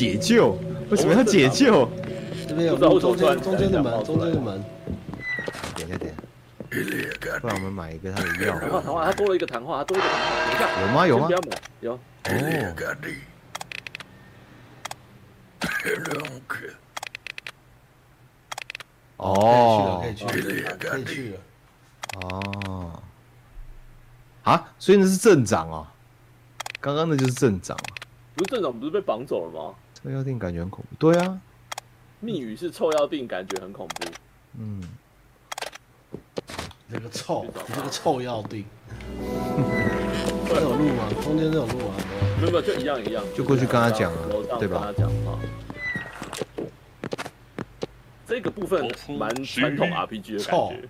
[0.00, 0.56] 解救？
[0.88, 1.86] 为什么要解救？
[2.48, 4.64] 这边有中突然间中间的门，中间的门。
[5.76, 6.08] 点一下，等
[6.80, 8.58] 一下，不然我们买一个他的药。
[8.58, 10.46] 谈话谈话，他多了一个谈话，他多了一个谈话。
[10.46, 11.06] 等一下，有吗？
[11.06, 11.50] 有吗先不？
[11.50, 11.98] 要买，有。
[19.18, 20.00] 哦。
[20.02, 21.38] 可以去了，可以去了，可以去了。
[22.22, 23.02] 哦。
[24.44, 25.86] 啊，所以那是镇长哦。
[26.80, 27.76] 刚刚那就是镇长。
[28.34, 29.74] 不是镇长不是被绑走了吗？
[30.02, 30.96] 臭药定感觉很恐怖。
[30.98, 31.40] 对啊，
[32.20, 34.06] 密语是臭药定，感觉很恐怖。
[34.58, 34.82] 嗯，
[36.90, 38.64] 这个臭，你这个臭药定。
[40.48, 41.08] 这有路吗？
[41.22, 41.94] 中间这有路吗？
[42.40, 43.22] 没有没有，就一样一样。
[43.36, 44.18] 就过去跟他讲啊
[44.58, 45.38] 对吧跟他讲话。
[48.26, 50.88] 这个部分蛮传统 RPG 的感觉。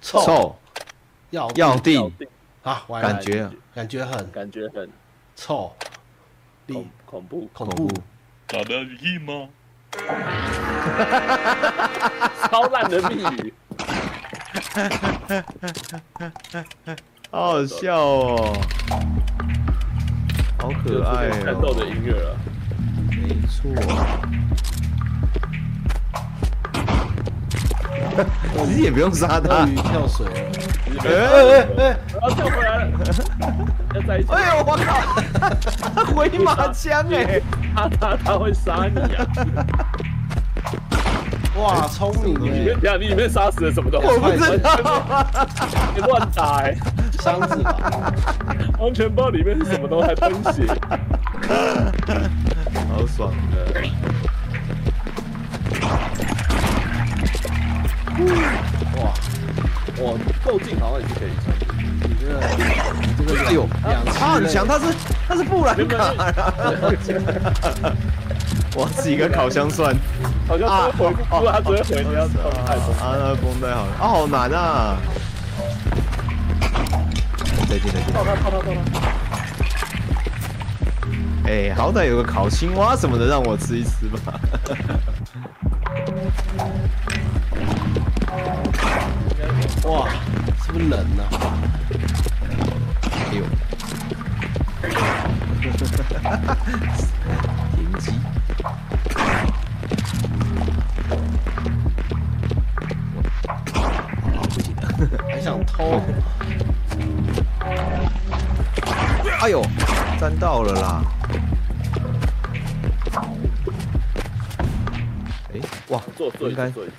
[0.00, 0.56] 臭臭
[1.30, 2.28] 药药定要定
[2.62, 4.88] 啊，感觉啊感觉很感觉很
[5.34, 5.72] 臭，
[6.66, 8.02] 恐恐怖，恐怖恐怖。
[8.46, 9.48] 打得硬吗？
[12.48, 13.52] 超烂的密语。
[17.30, 18.56] 好好笑哦，
[20.58, 22.36] 好可爱就是战斗哦，的音乐了。
[23.10, 23.70] 没错。
[28.66, 29.66] 其实也不用杀他鳄。
[29.66, 30.32] 鱼跳水了，
[31.04, 31.98] 哎哎哎！
[32.12, 32.90] 然后跳回来了，
[33.94, 34.28] 要在一起。
[34.32, 36.04] 哎呦我靠！
[36.14, 37.40] 回马枪哎！
[37.74, 39.26] 他他他会杀你啊！
[41.56, 44.08] 哇，聪明你里面，，你里面杀死了什么东西？
[44.08, 44.70] 我不知道。
[45.94, 46.74] 你乱打哎！
[47.22, 48.12] 箱子吧，
[48.78, 50.06] 安全包里面是什么东西？
[50.06, 50.66] 还喷血？
[52.90, 53.56] 好爽的。
[58.16, 59.12] 哇，
[60.02, 60.04] 哇，
[60.44, 61.30] 够近好像也是可以。
[62.02, 62.32] 你这个
[63.00, 63.68] 你这个哎呦，
[64.14, 64.84] 他很强，他是
[65.28, 66.32] 他是布兰卡啊！
[68.76, 69.94] 哇，是一个烤箱蒜
[70.48, 72.92] 好像是回不出，他只会回你要穿太多。
[73.00, 74.96] 啊，那绷带好了啊，好难啊！
[77.68, 78.12] 再见再见。
[78.12, 79.00] 套他套他套他。
[81.48, 84.40] 哎，好歹有个烤青蛙什么的让我吃一吃吧。
[89.86, 90.08] 哇，
[90.64, 91.20] 是不是冷啊？
[93.02, 93.44] 哎呦，
[97.76, 98.04] 天机。
[104.48, 104.82] 不行了。
[105.28, 106.00] 还想偷？
[109.40, 109.62] 哎呦，
[110.20, 111.02] 沾到了啦！
[115.54, 116.94] 哎，哇，做做一应该次做一次。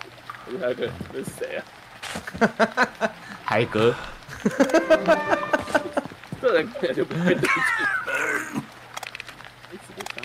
[0.45, 1.63] 我觉得还可以，那是谁啊？
[3.43, 3.93] 海格，
[6.41, 7.49] 这人看起来就不会对劲。
[9.71, 10.23] 一直不上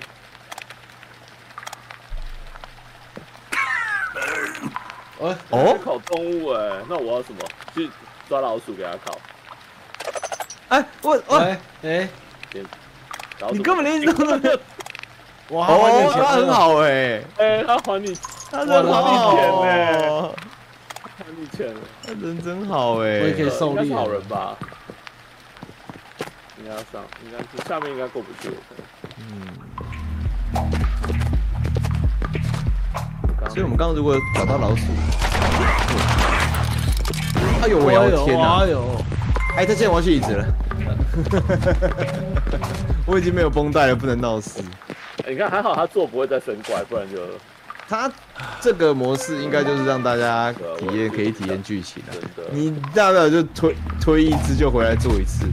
[5.19, 7.41] 哦，哦，烤动物哎、那我要什么？
[7.75, 7.89] 去
[8.29, 9.19] 抓老鼠给它烤。
[10.69, 12.09] 哎，我我，哎哎，
[13.51, 14.59] 你根本连都没有，
[15.57, 18.17] 哇，哦，他很，好哎，哎、他还你，
[18.51, 19.03] 他人好
[19.61, 19.67] 哇。
[20.09, 20.35] 哦，
[21.51, 24.57] 他人真好哎我也可以哎，狩猎应该是好人吧？
[26.59, 28.51] 应该要上，应该是下面应该过不去。
[33.49, 34.85] 所以我们刚刚如果找到老鼠，
[37.63, 38.69] 哎呦，我哎呦，要天哪哎！
[38.69, 39.05] 呦，
[39.57, 40.47] 哎，再见，我要去椅子了。
[43.05, 44.63] 我已经没有绷带了，不能闹事。
[45.29, 47.19] 你看还好他坐不会再生怪，不然就
[47.93, 48.11] 它
[48.59, 52.17] 这个模式应该就是让大家体验，可以体验剧情的。
[52.51, 55.45] 你大不了就推推一次就回来做一次，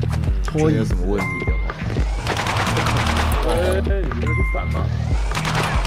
[0.46, 1.60] 拖椅没有什么问题的话。
[3.50, 4.86] 哎、你们是反吗？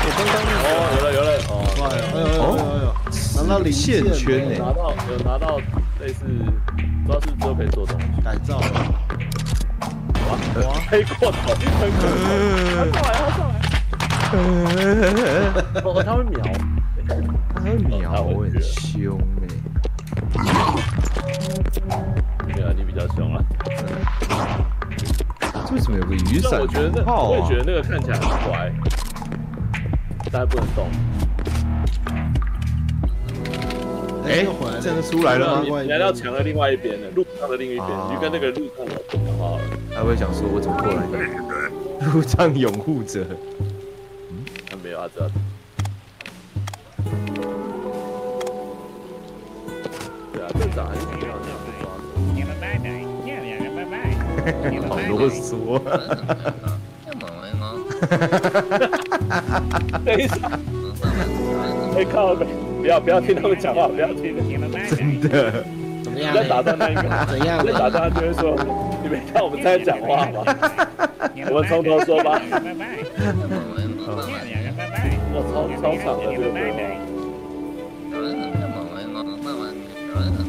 [0.04, 2.86] 我刚刚哦，有了有了哦，个，哎呦哎呦哎呦哎呦，
[3.34, 5.56] 拿到零件线圈呢呢拿到有拿到
[6.00, 6.20] 类似，
[7.06, 8.04] 不知道是之后可以做东西。
[8.22, 8.66] 改造了，
[10.28, 10.36] 哇
[10.68, 13.71] 哇，黑过头，很可嗯他上来，他上来。
[15.84, 16.40] 哦，他会瞄。
[17.54, 19.44] 他会秒，我很凶哎、
[22.54, 23.44] 对啊，你比较凶啊。
[25.72, 27.56] 为什么有个雨但我伞觉得那，我也觉？
[27.62, 28.72] 得那个看起来很乖，
[30.30, 30.86] 但不能动。
[34.24, 35.82] 哎、又回来这样就出来了吗？
[35.82, 39.60] 你来到墙的另外一边呢，路上的另一边，啊你就跟那个路上的讲话了。
[39.94, 41.18] 他会想说，我怎么过来的？
[42.12, 43.24] 路障拥护者，
[45.02, 45.26] 他没有，他知道。
[50.32, 51.44] 对啊，队长还是挺好的。
[52.34, 52.88] 你们拜拜，
[53.26, 53.94] 呀呀呀拜拜，
[54.70, 55.80] 你们好啰嗦。
[60.04, 60.34] 等一下，
[61.96, 64.36] 哎靠，不要不要听他们讲话，不要听。
[64.48, 64.86] 你们拜拜。
[64.88, 65.64] 真的，
[66.02, 68.56] 怎么样你在打断那一个，怎样你在打断他就会说，
[69.02, 70.44] 你没看我们在讲话吗？
[71.50, 72.40] 我们从头说吧。
[75.42, 76.80] 拜拜，呀呀呀拜拜，我超超长的这个拜拜，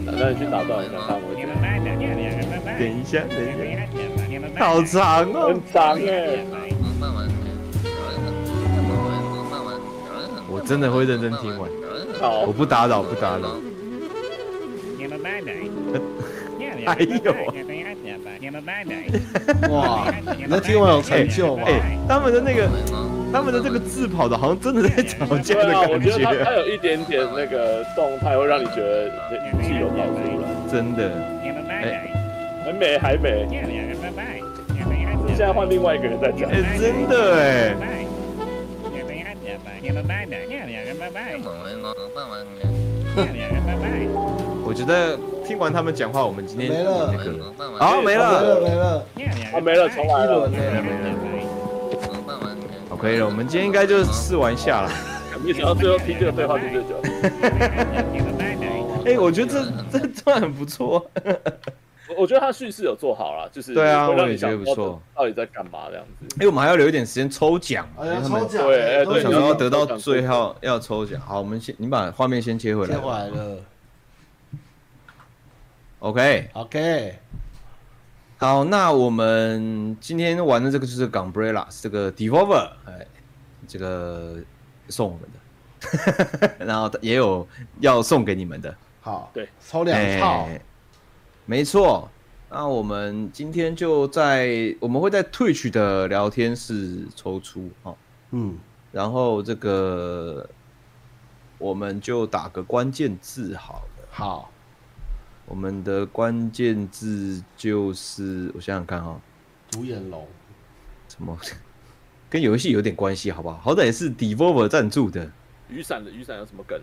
[0.05, 2.67] 那你去打断一下，看我你们拜拜，呀呀呀拜拜。
[2.79, 5.57] 等一下，等一下，好长哦很。
[5.71, 6.07] 长哎。
[10.65, 11.69] 真的会认真听完，
[12.21, 13.49] 好我，不打扰，不打扰。
[16.85, 17.33] 还有，
[19.69, 21.63] 哇，你那听完有成就吗？
[21.67, 22.69] 哎、他们的那个，
[23.33, 29.09] 他们的这个字跑的，好像真的在吵架的对啊，我感觉得他他，有一点点那个动态，会让你觉得
[29.63, 30.47] 气有跑出来。
[30.71, 31.09] 真的。
[32.63, 33.45] 很美，还没，
[35.27, 36.49] 现在换另外一个人在讲。
[36.49, 37.75] 哎、真的哎，
[44.63, 47.33] 我觉得听完他们讲话，我们今天没了那个，
[47.79, 49.05] 好没没了，了没了，
[49.53, 50.47] 啊，没了，重来了。
[50.47, 50.57] 一轮呢？
[50.59, 51.62] 好
[53.03, 54.89] 可以了，我们今天应该就试完下了。
[55.43, 57.01] 没想到最后听这个对话听最久。
[59.05, 61.05] 哎、我觉得这这段很不错。
[62.07, 66.33] 我 我觉得他叙事有做好了，就是对啊我也觉得不错到底在干嘛这样子。
[66.39, 71.19] 哎、我们还要留一点时间抽奖，哎呀，抽奖，对哎对我想要得到最后要抽奖。
[71.19, 73.01] 好，我们先你把画面先切回来切。
[73.01, 73.57] 回来了
[75.99, 77.15] OK，，OK，
[78.43, 83.07] 好，那我们今天玩的这个就是 Gumbrella，这个 Devolver，哎，
[83.65, 84.35] 这个
[84.89, 87.47] 送我们的， 然后也有
[87.79, 90.59] 要送给你们的，好，对，抽两套，哎
[91.45, 92.09] 没错。
[92.49, 97.95] 那我们今天就在我们会在 Twitch 的聊天室抽出哦，
[98.31, 98.57] 嗯，
[98.91, 100.45] 然后这个
[101.57, 104.07] 我们就打个关键字好了。
[104.11, 104.51] 好，
[105.45, 109.21] 我们的关键字就是我想想看哈、哦，
[109.69, 110.27] 独眼龙，
[111.09, 111.37] 什么
[112.29, 113.57] 跟游戏有点关系，好不好？
[113.59, 115.29] 好歹也是 Devolver 赞助的。
[115.69, 116.81] 雨伞的雨伞有什么梗？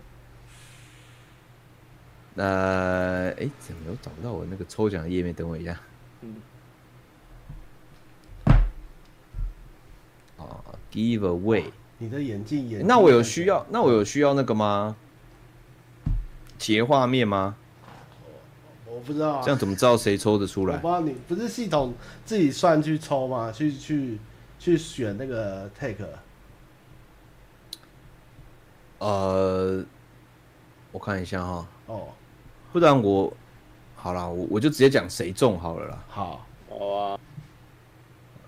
[2.35, 5.33] 呃，哎，怎么有找不到我那个抽奖的页面？
[5.33, 5.77] 等我一下。
[6.21, 6.35] 嗯，
[10.37, 11.65] 啊，Give away。
[11.97, 14.95] 你的眼镜眼，那我有需要，那我有需要那个吗？
[16.57, 17.57] 截画面吗？
[19.01, 20.93] 我不知道啊，这样怎么知道谁抽得出来我不知？
[20.93, 21.91] 道你不是系统
[22.23, 23.51] 自己算去抽吗？
[23.51, 24.19] 去去
[24.59, 26.05] 去选那个 take，
[28.99, 29.83] 呃，
[30.91, 32.09] 我看一下哈，哦，
[32.71, 33.33] 不然我
[33.95, 36.03] 好了，我我就直接讲谁中好了啦。
[36.07, 37.19] 好，好啊，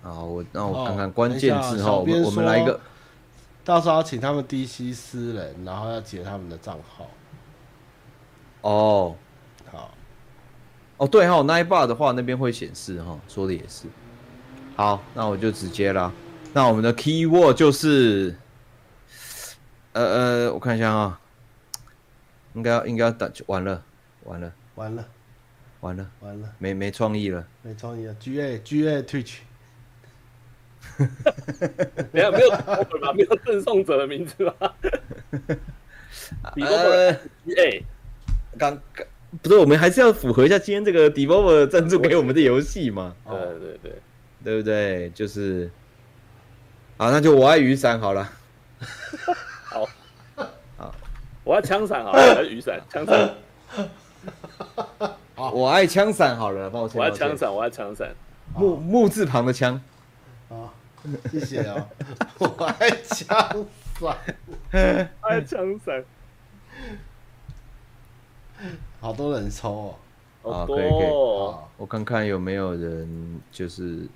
[0.02, 2.78] 好，我那我看看哦关键字哈，我们我们来一个。
[3.64, 7.08] 到时候要请他们 DC 私人，然后要截他们的账号，
[8.60, 9.23] 哦好，
[11.04, 13.86] 哦，对哈、哦，那一 bar 的话那边会显示哈、哦，说的也是。
[14.74, 16.10] 好，那我就直接啦。
[16.54, 18.34] 那我们的 keyword 就是，
[19.92, 21.20] 呃呃，我看一下啊，
[22.54, 23.82] 应该要应该要打完了，
[24.24, 25.06] 完了，完了
[25.80, 27.46] 完了，完了，没没创意了。
[27.60, 29.34] 没创意了，GA GA Twitch，
[32.12, 33.12] 没有没有吧？
[33.14, 34.74] 没有赠送者的名字吧？
[36.54, 37.82] 比多呃，哎，
[38.58, 39.06] 刚刚
[39.42, 43.92] 不是，我们还是要符合一下今天这个 Devolver 赞助给我们的游戏嘛，对对对，
[44.44, 45.10] 对不对？
[45.10, 45.70] 就是，
[46.96, 48.30] 好，那就我爱雨伞好了。
[49.64, 49.88] 好，
[50.76, 50.94] 好，
[51.42, 52.80] 我要枪伞好了，还是雨伞？
[52.88, 53.34] 枪伞，
[55.36, 58.14] 我爱枪伞好了，抱歉，我要枪伞，我要枪伞。
[58.54, 59.80] 木木字旁的枪，
[60.48, 60.72] 好，
[61.32, 61.88] 谢谢啊，
[62.38, 62.46] 我
[62.78, 63.66] 爱枪
[63.98, 64.16] 伞，
[65.22, 66.04] 爱枪伞，
[69.04, 69.94] 好多人抽
[70.40, 71.10] 哦，啊可以可以。
[71.76, 74.08] 我看看有没有人就是，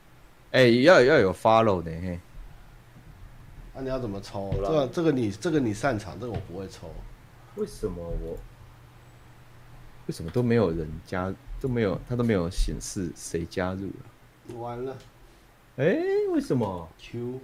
[0.50, 2.18] 哎、要要有 follow 的嘿，
[3.74, 4.50] 那、你要怎么抽？
[4.64, 6.90] 这这个你这个你擅长，这个我不会抽，
[7.56, 8.38] 为什么我
[10.06, 11.30] 为什么都没有人加
[11.60, 14.56] 都没有他都没有显示谁加入了？
[14.58, 14.96] 完了。
[15.76, 15.98] 哎、
[16.32, 17.40] 为什么？Q，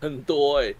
[0.00, 0.72] 很多哎、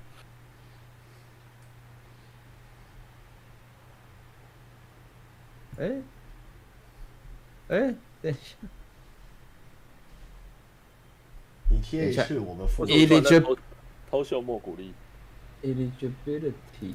[5.80, 5.88] 哎、
[7.68, 8.56] 哎、等一下，
[11.70, 13.58] 你贴一等次，我们付我一怎么突然在 Eligible- 偷
[14.10, 14.92] 偷秀莫古力
[15.62, 16.94] ，eligibility，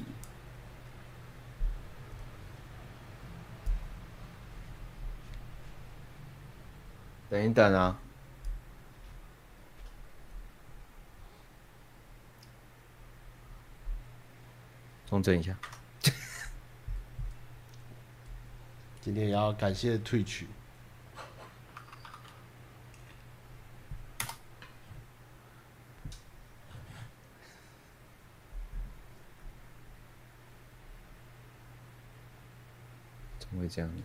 [7.28, 7.98] 等一等啊，
[15.08, 15.56] 重整一下。
[19.06, 20.48] 今天也要感谢退去。
[33.38, 34.02] 怎么会这样呢？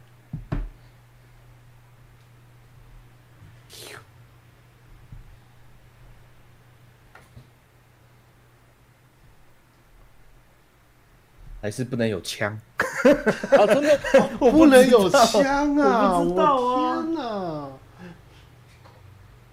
[11.60, 12.62] 还是不能有枪。
[13.58, 14.00] 啊，真的，
[14.40, 16.20] 我不能有枪啊！
[16.20, 17.68] 我不知道啊天哪！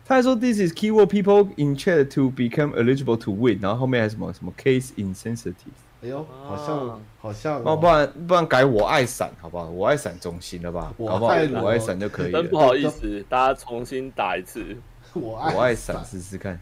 [0.07, 5.55] 他还说，This is keyword people in chat to become eligible to win，然后后面还什么什么 case insensitive。
[6.03, 9.69] 哎呦，好像好像哦，不然不然改我爱伞好不好？
[9.69, 10.93] 我爱伞总行了吧？
[10.97, 11.35] 我好不好？
[11.63, 12.41] 我爱伞就可以了。
[12.41, 14.65] 真不好意思，大家重新打一次。
[15.13, 16.59] 我爱我爱伞试试看。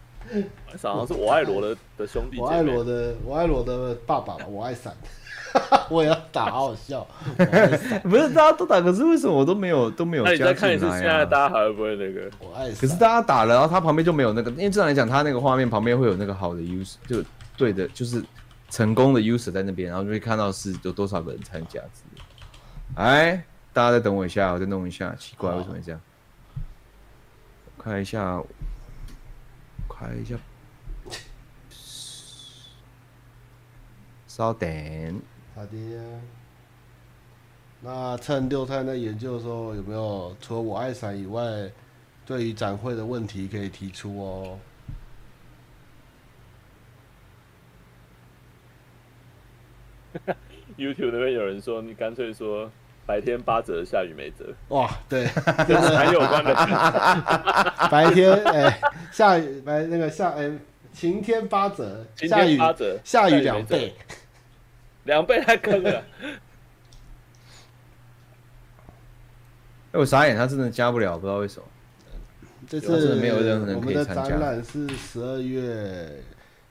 [0.67, 2.41] 好像是我爱罗的的兄弟。
[2.41, 4.93] 我爱罗的，我爱罗的爸爸吧，我爱伞。
[5.89, 7.07] 我也要打，好好笑。
[8.05, 10.53] 不是大家都打，可是为什么我都没有都没有加进来、啊？
[10.53, 12.31] 那你再看一次，现在大家还会不会那个？
[12.41, 12.77] 我爱伞。
[12.81, 17.23] 可是大家打了，然后他旁边就没有那个，因为正常来讲，他那个画面旁边会有那个好的 user，就
[17.57, 18.23] 对的，就是
[18.71, 22.23] 成功的 user 在那边，然后就会看到是有多少个人参加之类。
[22.97, 26.01] 哎，大家再等我一下，我再弄一下，奇怪，为什么会这样？
[27.77, 28.43] 我看一下，
[29.89, 30.37] 看一下，
[34.27, 35.21] 稍等。
[35.57, 35.71] 好的。
[37.81, 41.43] 那趁六太在研究的时候，有没有除了我爱伞以外，
[42.27, 44.59] 对于展会的问题可以提出哦？
[50.77, 52.71] YouTube 那边有人说，你干脆说
[53.07, 54.55] 白天八折，下雨没折。
[54.69, 55.27] 哇，对，
[55.67, 56.55] 跟伞有关的。
[57.91, 58.81] 白天哎、欸，
[59.11, 60.59] 下雨白那个下哎、欸，
[60.93, 63.95] 晴天八折，晴天八折，下雨两倍。
[65.07, 66.03] 两倍太坑了！
[69.93, 71.65] 哎，我傻眼，他真的加不了，不知道为什么。
[72.69, 74.13] 这次没有任何人可以参加。
[74.13, 76.21] 我们的展览是十二月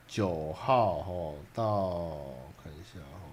[0.06, 2.18] 九号哦，到
[2.62, 3.32] 看一下哦。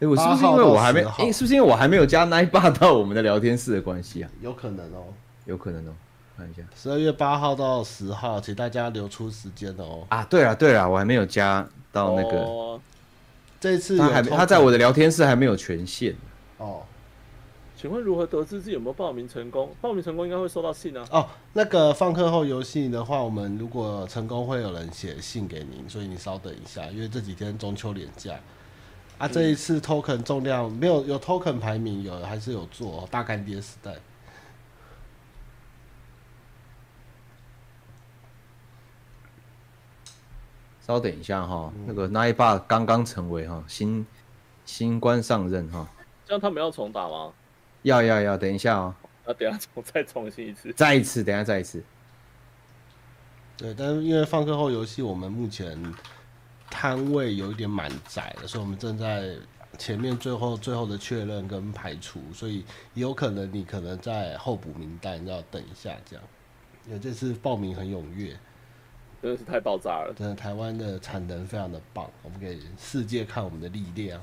[0.00, 1.04] 哎，我是不是因为我还没？
[1.18, 4.30] 哎，是不是因为我还没有加 Nightbar 到我们的聊天室的关系啊？
[4.40, 5.04] 有可能哦，
[5.44, 5.92] 有可能哦。
[6.34, 10.06] 看一下，十二月八号到十号，请大家留出时间哦。
[10.08, 12.38] 啊，对了对了，我还没有加到那个。
[12.38, 12.80] 哦
[13.62, 16.16] 这次他还他在我的聊天室还没有权限
[16.58, 16.82] 哦，
[17.76, 19.72] 请问如何得知自己有没有报名成功？
[19.80, 21.06] 报名成功应该会收到信啊。
[21.12, 28.34] 哦，那个放课后游戏的话，我们如果成功会有人写信给您，所以你稍等一下，因为这几天中秋连假
[29.18, 29.28] 啊。
[29.28, 33.94] 这一次 token 重量没有有 token 排名有还是有做大干爹时代。
[40.84, 44.04] 稍等一下哈，那个那一霸刚刚成为哈新
[44.64, 45.88] 新官上任哈，
[46.26, 47.32] 这样他们要重打吗？
[47.82, 48.94] 要要要，等一下哦。
[49.24, 51.82] 那等下重再重新一次，再一次，等下再一次。
[53.56, 55.94] 对，但是因为放课后游戏，我们目前
[56.68, 59.36] 摊位有一点满载了，所以我们正在
[59.78, 62.64] 前面最后最后的确认跟排除，所以
[62.94, 66.24] 有可能你可能在候补名单要等一下这样，
[66.86, 68.36] 因为这次报名很踊跃。
[69.22, 70.12] 真的是太爆炸了！
[70.18, 74.20] 真的，台湾的产能非常的棒，我们给世界看我们的力量。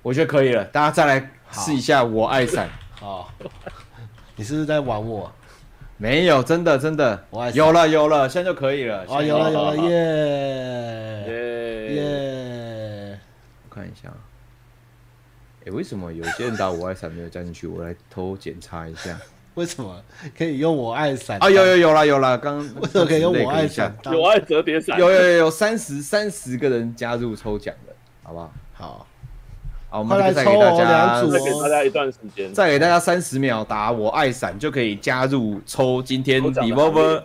[0.00, 2.70] 我觉得可以了，大家再来试一下我爱伞。
[2.98, 3.30] 好，
[4.34, 5.30] 你是不是在玩我？
[5.98, 7.56] 没有，真的真的，我爱伞。
[7.58, 9.00] 有了有了，现在就可以了。
[9.06, 9.90] 啊，有了有了，耶
[11.28, 13.20] 耶耶！
[13.68, 14.10] 我看一下，
[15.66, 17.66] 哎，为什么有些人打我爱伞没有加进去？
[17.66, 19.18] 我来偷检查一下。
[19.56, 20.02] 为什么
[20.36, 21.38] 可以用我爱伞？
[21.38, 23.96] 啊，有有有了有了，刚刚 为什么可以用我爱伞？
[24.06, 27.94] 有爱折叠伞，有有有有三十三十个人加入抽奖的，
[28.24, 28.52] 好不好？
[28.72, 29.06] 好，
[29.90, 37.22] 好，我们再给大家再给大家一段时间，再给大家三十秒答我爱伞就可以加入抽今天 Devolver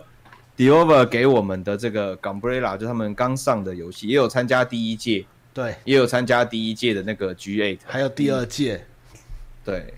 [0.56, 8.84] Devolver 给我们的这个 Gambrella，就他们刚上的游戏，也有参加第一届，对，也有参加第一届的那个 G8，还有第二届。
[9.70, 9.94] 对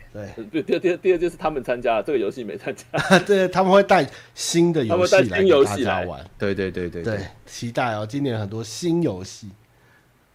[0.51, 3.19] 对，第二第第二就是他们参加，这个游戏没参加。
[3.21, 6.25] 对，他们会带新的游戏来给大家玩。
[6.39, 8.07] 对对对对对，期待哦！
[8.07, 9.51] 今年很多新游戏。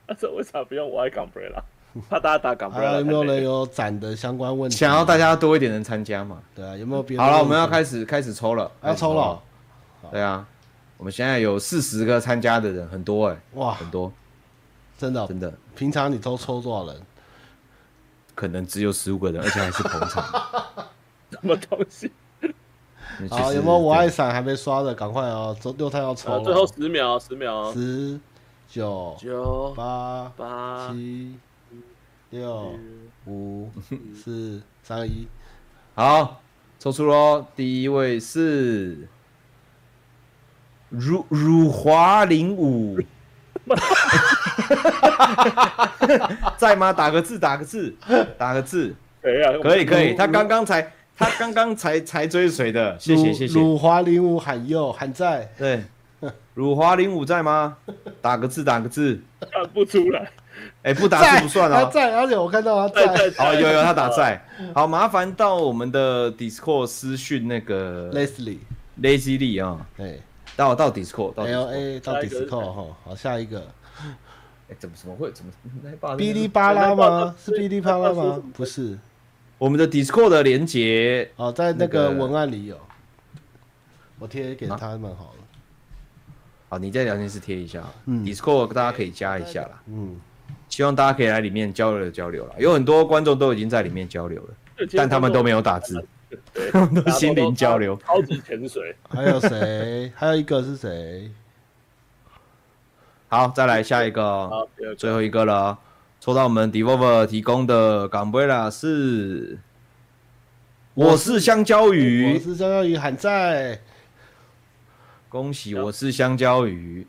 [0.07, 1.61] 那 这为啥不用我爱 Gunbrella？
[2.09, 2.99] 怕大家打 Gunbrella？
[2.99, 4.77] 有没有人有展的相关问题？
[4.77, 6.41] 想要大家多一点人参加嘛？
[6.55, 7.23] 对啊，有没有别的？
[7.23, 9.41] 好了，我们要开始开始抽了，要抽了。
[10.11, 10.47] 对啊，
[10.97, 14.11] 我们现在有四十个参加的人，很多哎，哇，很多，
[14.97, 15.53] 真的真的。
[15.75, 17.01] 平常你都抽多少人？
[18.37, 20.23] 可能只有十五个人，而且还是捧场。
[21.33, 22.11] 什么东西？
[23.31, 24.93] 好，有没有我爱伞还没刷的？
[24.93, 26.43] 赶快哦，周六太要抽了。
[26.43, 27.73] 最后十秒，十秒。
[27.73, 28.19] 十、
[28.69, 31.35] 九、九、八、八、七、
[32.29, 32.75] 六、
[33.25, 33.71] 五、
[34.13, 35.27] 四、三、一。
[35.95, 36.39] 好，
[36.77, 37.43] 抽出喽！
[37.55, 39.07] 第一位是
[40.89, 42.99] 如辱华零五。
[46.57, 46.93] 在吗？
[46.93, 47.95] 打个字，打个字，
[48.37, 48.95] 打个字。
[49.21, 50.13] 可以啊，可以可以。
[50.13, 53.59] 他刚刚才，他刚刚才才追随的，谢谢谢谢。
[53.59, 55.49] 辱华零五喊右喊在。
[55.57, 55.83] 对，
[56.53, 57.77] 辱华零五在吗？
[58.21, 59.19] 打个字，打个字。
[59.51, 60.29] 看不出来。
[60.81, 61.75] 哎，不打字不算哦。
[61.75, 63.05] 他在，而且我看到他在。
[63.37, 64.41] 哦，有有他打在。
[64.73, 69.85] 好，麻烦到我们的 Discord 私讯那个 Leslie，Leslie 啊。
[69.95, 70.21] 对，
[70.57, 72.85] 到到 Discord，到 L A 到 Discord 哈。
[73.05, 73.65] 好，下一个。
[74.69, 75.51] 哎，怎么怎么会怎么？
[76.17, 77.33] 哔哩吧啦吗？
[77.39, 78.43] 是哔哩吧啦吗？
[78.53, 78.97] 不是，
[79.57, 82.77] 我们的 Discord 的连接哦，在那个文案里有，
[84.19, 85.43] 我贴给他们好了。
[86.67, 89.81] 好，你在聊天室贴一下，Discord 大家可以加一下啦。
[89.85, 90.19] 嗯，
[90.67, 92.55] 希望大家可以来里面交流交流啦。
[92.59, 96.05] 有很多观众都已经在里面交流了，但他们都没有打字，
[96.71, 97.97] 都心灵交流。
[98.05, 98.95] 超级潜水。
[99.09, 100.11] 还有谁？
[100.15, 101.31] 还有一个是谁？
[103.29, 104.49] 好，再来下一个，
[104.97, 105.77] 最后一个了。
[106.19, 109.59] 抽到我们 Devolver 提供的港杯啦是，
[110.93, 113.79] 我是香蕉鱼，我是香蕉鱼，还在。
[115.29, 117.05] 恭喜，我是香蕉鱼。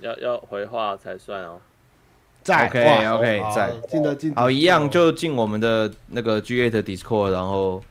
[0.00, 1.60] 要要回话才算哦。
[2.42, 4.34] 在，OK OK，在，进的进。
[4.34, 7.84] 好，一样就进我们的那个 G8 Discord，然后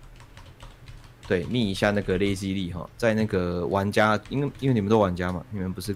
[1.30, 5.96] 对，密一下那个 Lazy Lee 哈，在那个玩家，因为因为你们都玩家嘛，你们不是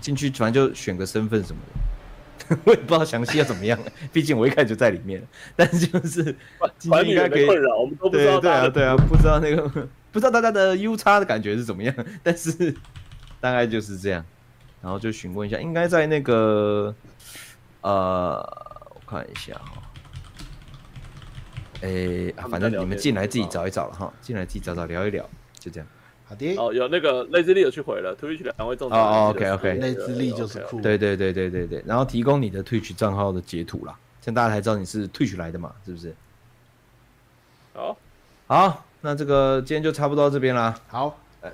[0.00, 1.62] 进去，反正就选个身份什么
[2.48, 3.78] 的， 我也不知道详细要怎么样，
[4.12, 5.22] 毕竟我一开始就在里面，
[5.54, 6.24] 但是就是
[6.76, 9.88] 进去应该可以，我们都不知道，对啊对啊，不知道那个。
[10.12, 12.74] 不知道大家的 U 差的感觉是怎么样，但是
[13.38, 14.24] 大概就是这样，
[14.80, 16.94] 然后就询问一下，应该在那个
[17.82, 18.36] 呃，
[18.94, 19.82] 我看一下哈，
[21.82, 25.28] 哎，反正你们进来自己找一找了哈，进来自己找找聊一聊，
[25.58, 25.86] 就这样。
[26.24, 26.56] 好的。
[26.56, 28.96] 哦，有那个类智力有去回了，Twitch 两位众筹。
[28.96, 30.80] 哦，OK OK，类智力就是酷。
[30.80, 36.14] 对对对对对对，然后提供你的 Twitch 账号的截图啦，这样大家才知道你是 Twitch 来的嘛，是不是？
[37.74, 37.96] 好，
[38.46, 38.82] 好。
[39.02, 40.74] 那这个今天就差不多到这边啦。
[40.88, 41.52] 好，哎，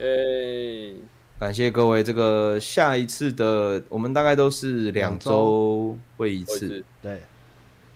[1.38, 2.02] 感谢各位。
[2.02, 6.82] 这个下一次的我们大概都是两周会一次。
[7.02, 7.20] 对，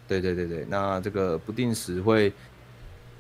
[0.06, 0.66] 对对对对。
[0.68, 2.32] 那这个不定时会，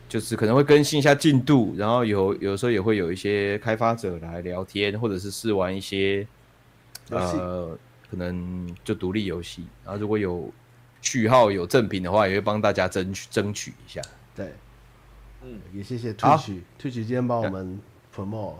[0.08, 6.26] 就是可能会更新一下进度，然后有有时候也会有一些开发者来聊天，或者是试玩一些
[7.10, 7.78] 呃，
[8.10, 9.66] 可能就独立游戏。
[9.84, 10.52] 然后如果有
[11.02, 14.00] 序号有赠品的话，也会帮大家争取争取一下。
[14.34, 14.52] 对。
[15.42, 17.78] 嗯，也谢谢 Twitch，Twitch 今天帮我们
[18.12, 18.54] promote，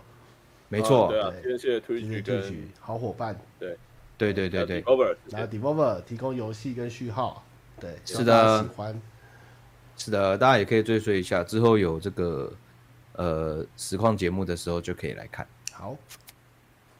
[0.69, 3.75] 没错，对啊，谢谢 Twitch，好伙伴，对，
[4.17, 7.43] 对对对对，Devolver，然后 Devolver 提供游戏跟序号，
[7.79, 9.01] 对，是的，喜欢，
[9.97, 12.51] 是的，大家也可以追随一下，之后有这个
[13.13, 15.47] 呃实况节目的时候就可以来看。
[15.71, 15.95] 好，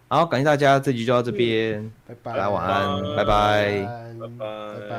[0.07, 4.97] 好，感谢大家，这集就到这边，拜拜，大家晚安，拜拜，拜拜，拜拜。